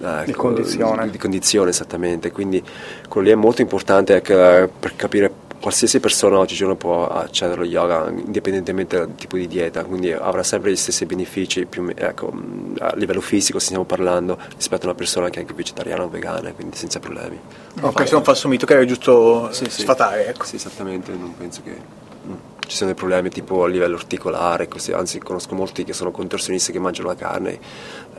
ecco, 0.00 0.24
di, 0.24 0.32
condizione. 0.32 1.04
Di, 1.04 1.10
di, 1.10 1.18
condizione. 1.18 1.70
esattamente. 1.70 2.30
Quindi 2.30 2.62
quello 3.08 3.26
lì 3.26 3.32
è 3.32 3.36
molto 3.36 3.62
importante 3.62 4.14
ecco, 4.16 4.70
per 4.78 4.96
capire 4.96 5.32
qualsiasi 5.62 6.00
persona 6.00 6.38
oggigiorno 6.38 6.74
può 6.74 7.06
accedere 7.06 7.60
allo 7.60 7.70
yoga 7.70 8.08
indipendentemente 8.10 8.96
dal 8.96 9.14
tipo 9.14 9.36
di 9.36 9.46
dieta, 9.46 9.84
quindi 9.84 10.10
avrà 10.10 10.42
sempre 10.42 10.72
gli 10.72 10.76
stessi 10.76 11.06
benefici 11.06 11.66
più, 11.66 11.88
ecco, 11.94 12.32
a 12.80 12.92
livello 12.96 13.20
fisico 13.20 13.60
stiamo 13.60 13.84
parlando 13.84 14.36
rispetto 14.56 14.82
a 14.82 14.86
una 14.86 14.96
persona 14.96 15.30
che 15.30 15.38
è 15.38 15.42
anche 15.42 15.54
vegetariana 15.54 16.02
o 16.02 16.08
vegana, 16.08 16.50
quindi 16.50 16.76
senza 16.76 16.98
problemi. 16.98 17.38
Ok, 17.80 17.92
questo 17.92 18.16
è 18.16 18.18
un 18.18 18.24
falso 18.24 18.48
mito 18.48 18.66
che 18.66 18.72
era 18.72 18.84
giusto 18.84 19.52
sì, 19.52 19.64
sfatare. 19.68 20.26
Ecco. 20.26 20.44
Sì, 20.44 20.56
esattamente, 20.56 21.12
non 21.12 21.32
penso 21.36 21.62
che 21.62 21.70
mm, 21.70 22.34
ci 22.66 22.76
siano 22.76 22.90
dei 22.92 23.00
problemi 23.00 23.30
tipo 23.30 23.62
a 23.62 23.68
livello 23.68 23.94
articolare, 23.94 24.66
così, 24.66 24.90
anzi 24.90 25.20
conosco 25.20 25.54
molti 25.54 25.84
che 25.84 25.92
sono 25.92 26.10
contorsionisti 26.10 26.72
che 26.72 26.80
mangiano 26.80 27.06
la 27.06 27.14
carne, 27.14 27.52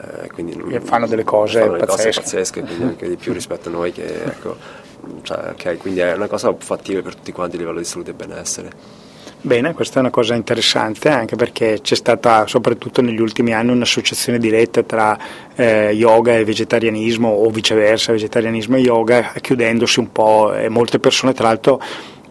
eh, 0.01 0.29
quindi 0.31 0.57
e 0.73 0.79
fanno 0.79 1.07
delle 1.07 1.25
cose 1.25 1.59
fanno 1.59 1.75
pazzesche. 1.75 2.03
Cose 2.03 2.21
pazzesche, 2.21 2.61
quindi 2.61 2.83
anche 2.83 3.09
di 3.09 3.17
più 3.17 3.33
rispetto 3.33 3.67
a 3.67 3.71
noi 3.73 3.91
che 3.91 4.23
ecco, 4.23 4.55
cioè, 5.23 5.49
okay, 5.51 5.77
quindi 5.77 5.99
è 5.99 6.13
una 6.13 6.27
cosa 6.27 6.53
fattibile 6.57 7.01
per 7.01 7.15
tutti 7.15 7.31
quanti 7.31 7.55
a 7.55 7.59
livello 7.59 7.79
di 7.79 7.85
salute 7.85 8.11
e 8.11 8.13
benessere. 8.13 9.01
Bene, 9.45 9.73
questa 9.73 9.97
è 9.97 9.99
una 9.99 10.09
cosa 10.09 10.35
interessante 10.35 11.09
anche 11.09 11.35
perché 11.35 11.79
c'è 11.81 11.95
stata 11.95 12.47
soprattutto 12.47 13.01
negli 13.01 13.19
ultimi 13.19 13.53
anni 13.53 13.71
un'associazione 13.71 14.39
diretta 14.39 14.83
tra 14.83 15.17
eh, 15.53 15.91
yoga 15.91 16.33
e 16.37 16.45
vegetarianismo 16.45 17.27
o 17.27 17.49
viceversa, 17.49 18.13
vegetarianismo 18.13 18.77
e 18.77 18.79
yoga, 18.79 19.33
chiudendosi 19.41 19.99
un 19.99 20.13
po' 20.13 20.53
e 20.53 20.69
molte 20.69 20.97
persone 20.99 21.33
tra 21.33 21.47
l'altro 21.47 21.81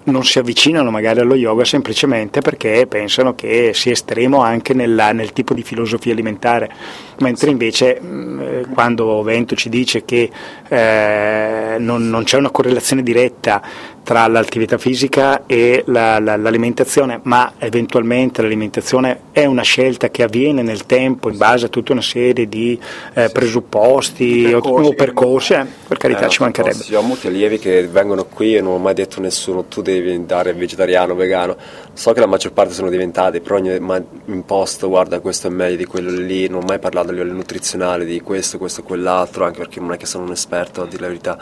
non 0.04 0.24
si 0.24 0.38
avvicinano 0.38 0.90
magari 0.90 1.20
allo 1.20 1.34
yoga 1.34 1.64
semplicemente 1.64 2.40
perché 2.40 2.86
pensano 2.88 3.34
che 3.34 3.72
sia 3.74 3.92
estremo 3.92 4.42
anche 4.42 4.74
nella, 4.74 5.12
nel 5.12 5.32
tipo 5.32 5.54
di 5.54 5.62
filosofia 5.62 6.12
alimentare, 6.12 6.70
mentre 7.18 7.50
invece 7.50 8.00
mm, 8.02 8.40
eh, 8.40 8.66
quando 8.72 9.22
Vento 9.22 9.54
ci 9.54 9.68
dice 9.68 10.04
che 10.04 10.30
eh, 10.68 11.76
non, 11.78 12.08
non, 12.08 12.24
c'è 12.24 12.38
una 12.38 12.50
correlazione 12.50 13.02
diretta 13.02 13.62
tra 14.02 14.26
l'attività 14.26 14.78
fisica 14.78 15.46
e 15.46 15.84
la, 15.86 16.18
la, 16.18 16.36
l'alimentazione, 16.36 17.20
ma 17.24 17.54
eventualmente 17.58 18.42
l'alimentazione 18.42 19.20
è 19.32 19.44
una 19.44 19.62
scelta 19.62 20.10
che 20.10 20.22
avviene 20.22 20.62
nel 20.62 20.86
tempo 20.86 21.30
in 21.30 21.36
base 21.36 21.66
a 21.66 21.68
tutta 21.68 21.92
una 21.92 22.02
serie 22.02 22.48
di 22.48 22.78
eh, 23.14 23.30
presupposti 23.30 24.42
percorsi, 24.42 24.90
o, 24.90 24.94
percorsi, 24.94 25.52
eh, 25.54 25.66
per 25.86 25.96
carità 25.98 26.26
eh, 26.26 26.28
ci 26.28 26.42
mancherebbe. 26.42 26.96
Ho 26.96 27.02
molti 27.02 27.28
allievi 27.28 27.58
che 27.58 27.86
vengono 27.86 28.24
qui 28.24 28.56
e 28.56 28.60
non 28.60 28.74
ho 28.74 28.78
mai 28.78 28.94
detto 28.94 29.20
a 29.20 29.22
nessuno 29.22 29.64
tu 29.64 29.82
devi 29.82 30.02
diventare 30.02 30.52
vegetariano, 30.52 31.14
vegano, 31.14 31.56
so 31.92 32.12
che 32.12 32.20
la 32.20 32.26
maggior 32.26 32.52
parte 32.52 32.74
sono 32.74 32.90
diventati, 32.90 33.40
però 33.40 33.56
ogni 33.56 33.78
imposto 34.26 34.88
guarda 34.88 35.20
questo 35.20 35.46
è 35.46 35.50
meglio 35.50 35.76
di 35.76 35.84
quello 35.84 36.10
lì, 36.10 36.48
non 36.48 36.62
ho 36.62 36.66
mai 36.66 36.78
parlato 36.78 37.10
a 37.10 37.12
livello 37.12 37.32
nutrizionale 37.34 38.04
di 38.04 38.20
questo, 38.20 38.58
questo 38.58 38.82
quell'altro, 38.82 39.44
anche 39.44 39.58
perché 39.58 39.80
non 39.80 39.92
è 39.92 39.96
che 39.96 40.06
sono 40.06 40.24
un 40.24 40.32
esperto 40.32 40.82
a 40.82 40.86
dire 40.86 41.00
la 41.02 41.08
verità 41.08 41.38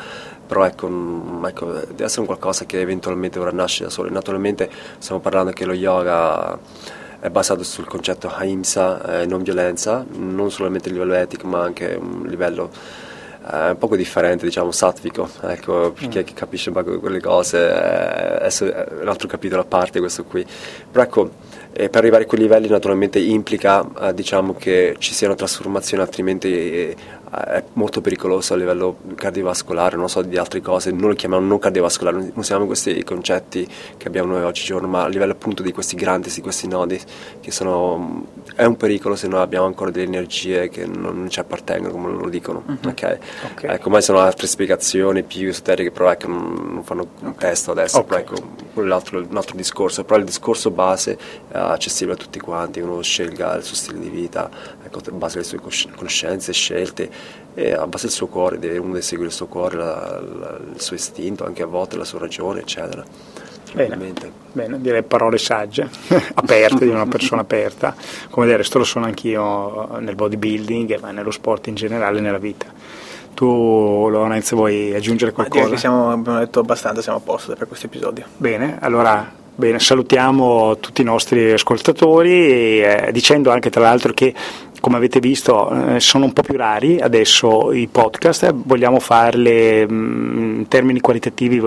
però 0.50 0.64
ecco, 0.64 0.88
mm, 0.88 1.44
ecco, 1.44 1.66
deve 1.66 2.04
essere 2.04 2.22
un 2.22 2.26
qualcosa 2.26 2.64
che 2.64 2.80
eventualmente 2.80 3.38
dovrà 3.38 3.54
nascere 3.54 3.84
da 3.84 3.90
solo. 3.90 4.10
Naturalmente 4.10 4.68
stiamo 4.98 5.20
parlando 5.20 5.52
che 5.52 5.64
lo 5.64 5.72
yoga 5.72 6.58
è 7.20 7.30
basato 7.30 7.62
sul 7.62 7.86
concetto 7.86 8.28
ahimsa, 8.28 9.20
eh, 9.20 9.26
non 9.26 9.44
violenza, 9.44 10.04
non 10.10 10.50
solamente 10.50 10.88
a 10.88 10.92
livello 10.92 11.14
etico 11.14 11.46
ma 11.46 11.62
anche 11.62 11.94
a 11.94 11.98
un 11.98 12.24
livello 12.26 12.68
eh, 13.48 13.70
un 13.70 13.78
poco 13.78 13.94
differente, 13.94 14.44
diciamo, 14.44 14.72
satvico, 14.72 15.28
ecco, 15.42 15.92
per 15.92 16.08
chi 16.08 16.18
mm. 16.18 16.34
capisce 16.34 16.70
un 16.70 16.82
po' 16.82 16.98
quelle 16.98 17.20
cose, 17.20 17.58
eh, 17.68 18.38
è 18.38 18.86
un 19.02 19.08
altro 19.08 19.28
capitolo 19.28 19.62
a 19.62 19.66
parte 19.66 20.00
questo 20.00 20.24
qui. 20.24 20.44
Però 20.90 21.04
ecco, 21.04 21.30
e 21.72 21.88
per 21.88 22.00
arrivare 22.00 22.24
a 22.24 22.26
quei 22.26 22.40
livelli 22.40 22.68
naturalmente 22.68 23.20
implica 23.20 23.86
eh, 24.00 24.12
diciamo 24.12 24.54
che 24.54 24.96
ci 24.98 25.14
siano 25.14 25.36
trasformazioni 25.36 26.02
altrimenti 26.02 26.52
eh, 26.52 26.96
è 27.30 27.62
molto 27.74 28.00
pericoloso 28.00 28.54
a 28.54 28.56
livello 28.56 28.98
cardiovascolare, 29.14 29.96
non 29.96 30.08
so 30.08 30.20
di 30.22 30.36
altre 30.36 30.60
cose, 30.60 30.90
noi 30.90 31.10
lo 31.10 31.14
chiamiamo 31.14 31.46
non 31.46 31.60
cardiovascolare, 31.60 32.16
non 32.16 32.32
usiamo 32.34 32.66
questi 32.66 33.04
concetti 33.04 33.68
che 33.96 34.08
abbiamo 34.08 34.32
noi 34.32 34.42
oggigiorno, 34.42 34.88
ma 34.88 35.04
a 35.04 35.08
livello 35.08 35.32
appunto 35.32 35.62
di 35.62 35.70
questi 35.72 35.94
grandi, 35.94 36.30
di 36.32 36.40
questi 36.40 36.66
nodi, 36.66 37.00
che 37.40 37.52
sono, 37.52 38.26
è 38.56 38.64
un 38.64 38.76
pericolo 38.76 39.14
se 39.14 39.28
noi 39.28 39.40
abbiamo 39.40 39.66
ancora 39.66 39.90
delle 39.92 40.06
energie 40.06 40.68
che 40.68 40.86
non 40.86 41.28
ci 41.30 41.38
appartengono, 41.38 41.92
come 41.92 42.10
lo 42.10 42.28
dicono. 42.28 42.64
Mm-hmm. 42.68 42.88
Okay? 42.88 43.18
Okay. 43.52 43.74
Ecco, 43.74 43.90
ma 43.90 44.00
sono 44.00 44.18
altre 44.18 44.48
spiegazioni 44.48 45.22
più 45.22 45.48
esoteriche, 45.48 45.92
però 45.92 46.10
ecco, 46.10 46.26
non, 46.26 46.80
fanno 46.82 47.06
okay. 47.20 47.34
testo 47.50 47.70
adesso, 47.70 48.02
però 48.02 48.18
ecco, 48.18 48.34
quello 48.74 48.96
è 48.96 49.02
un 49.12 49.36
altro 49.36 49.56
discorso, 49.56 50.02
però 50.02 50.18
il 50.18 50.24
discorso 50.24 50.72
base 50.72 51.16
è 51.48 51.56
accessibile 51.56 52.16
a 52.16 52.18
tutti 52.18 52.40
quanti, 52.40 52.80
uno 52.80 53.00
scelga 53.02 53.54
il 53.54 53.62
suo 53.62 53.76
stile 53.76 54.00
di 54.00 54.08
vita, 54.08 54.50
ecco, 54.82 54.98
in 55.08 55.18
base 55.18 55.38
alle 55.38 55.46
sue 55.46 55.60
conoscenze, 55.94 56.52
scelte 56.52 57.19
e 57.54 57.72
a 57.72 57.86
base 57.86 58.06
del 58.06 58.14
suo 58.14 58.26
cuore, 58.28 58.58
deve, 58.58 58.78
uno 58.78 58.92
deve 58.92 59.02
seguire 59.02 59.28
il 59.28 59.34
suo 59.34 59.46
cuore, 59.46 59.76
la, 59.76 60.20
la, 60.20 60.58
il 60.74 60.80
suo 60.80 60.96
istinto, 60.96 61.44
anche 61.44 61.62
a 61.62 61.66
volte 61.66 61.96
la 61.96 62.04
sua 62.04 62.18
ragione, 62.18 62.60
eccetera. 62.60 63.04
Bene, 63.72 64.12
bene, 64.52 64.80
direi 64.80 65.02
parole 65.04 65.38
sagge, 65.38 65.88
aperte, 66.34 66.84
di 66.84 66.90
una 66.90 67.06
persona 67.06 67.42
aperta, 67.42 67.94
come 68.28 68.46
del 68.46 68.56
resto 68.56 68.78
lo 68.78 68.84
sono 68.84 69.04
anch'io 69.04 69.98
nel 70.00 70.16
bodybuilding, 70.16 70.98
ma 71.00 71.12
nello 71.12 71.30
sport 71.30 71.68
in 71.68 71.74
generale, 71.74 72.20
nella 72.20 72.38
vita. 72.38 72.66
Tu 73.32 73.46
Lorenzo 73.46 74.56
vuoi 74.56 74.92
aggiungere 74.94 75.32
qualcosa? 75.32 75.60
Direi 75.60 75.74
che 75.74 75.80
siamo, 75.80 76.10
abbiamo 76.10 76.38
detto 76.38 76.60
abbastanza, 76.60 77.00
siamo 77.00 77.18
a 77.18 77.20
posto 77.20 77.54
per 77.54 77.68
questo 77.68 77.86
episodio. 77.86 78.24
Bene, 78.36 78.78
allora 78.80 79.38
Bene, 79.60 79.78
salutiamo 79.78 80.78
tutti 80.78 81.02
i 81.02 81.04
nostri 81.04 81.52
ascoltatori 81.52 82.82
eh, 82.82 83.10
dicendo 83.12 83.50
anche 83.50 83.68
tra 83.68 83.82
l'altro 83.82 84.14
che 84.14 84.32
come 84.80 84.96
avete 84.96 85.20
visto 85.20 85.70
eh, 85.70 86.00
sono 86.00 86.24
un 86.24 86.32
po' 86.32 86.42
più 86.42 86.56
rari 86.56 87.00
adesso 87.00 87.72
i 87.72 87.86
podcast, 87.86 88.52
vogliamo 88.52 88.98
farli 88.98 89.86
mm, 89.88 90.58
in 90.60 90.68
termini 90.68 91.00
qualitativi 91.00 91.60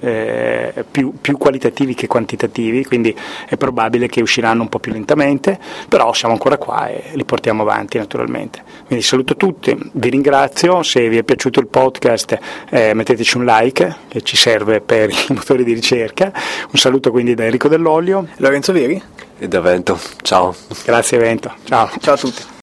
eh, 0.00 0.84
più, 0.90 1.14
più, 1.20 1.36
qualitativi 1.36 1.94
che 1.94 2.06
quantitativi, 2.06 2.84
quindi 2.84 3.16
è 3.48 3.56
probabile 3.56 4.06
che 4.08 4.20
usciranno 4.20 4.62
un 4.62 4.68
po' 4.68 4.78
più 4.78 4.92
lentamente, 4.92 5.58
però 5.88 6.12
siamo 6.12 6.34
ancora 6.34 6.58
qua 6.58 6.88
e 6.88 7.10
li 7.14 7.24
portiamo 7.24 7.62
avanti 7.62 7.98
naturalmente. 7.98 8.62
Quindi 8.86 9.04
saluto 9.04 9.36
tutti, 9.36 9.76
vi 9.92 10.10
ringrazio, 10.10 10.82
se 10.82 11.08
vi 11.08 11.18
è 11.18 11.22
piaciuto 11.22 11.60
il 11.60 11.66
podcast 11.66 12.38
eh, 12.70 12.94
metteteci 12.94 13.36
un 13.38 13.44
like 13.44 13.96
che 14.08 14.20
ci 14.22 14.36
serve 14.36 14.80
per 14.80 15.10
i 15.28 15.32
motori 15.32 15.64
di 15.64 15.72
ricerca, 15.72 16.32
un 16.70 16.78
saluto 16.78 17.10
quindi 17.10 17.34
da 17.34 17.44
Enrico 17.44 17.68
Dell'Olio, 17.68 18.26
Lorenzo 18.36 18.72
Veri 18.72 19.02
e 19.38 19.48
da 19.48 19.60
Vento, 19.60 19.98
ciao. 20.22 20.54
Grazie 20.84 21.18
Vento, 21.18 21.54
ciao. 21.64 21.90
Ciao 22.00 22.14
a 22.14 22.18
tutti. 22.18 22.56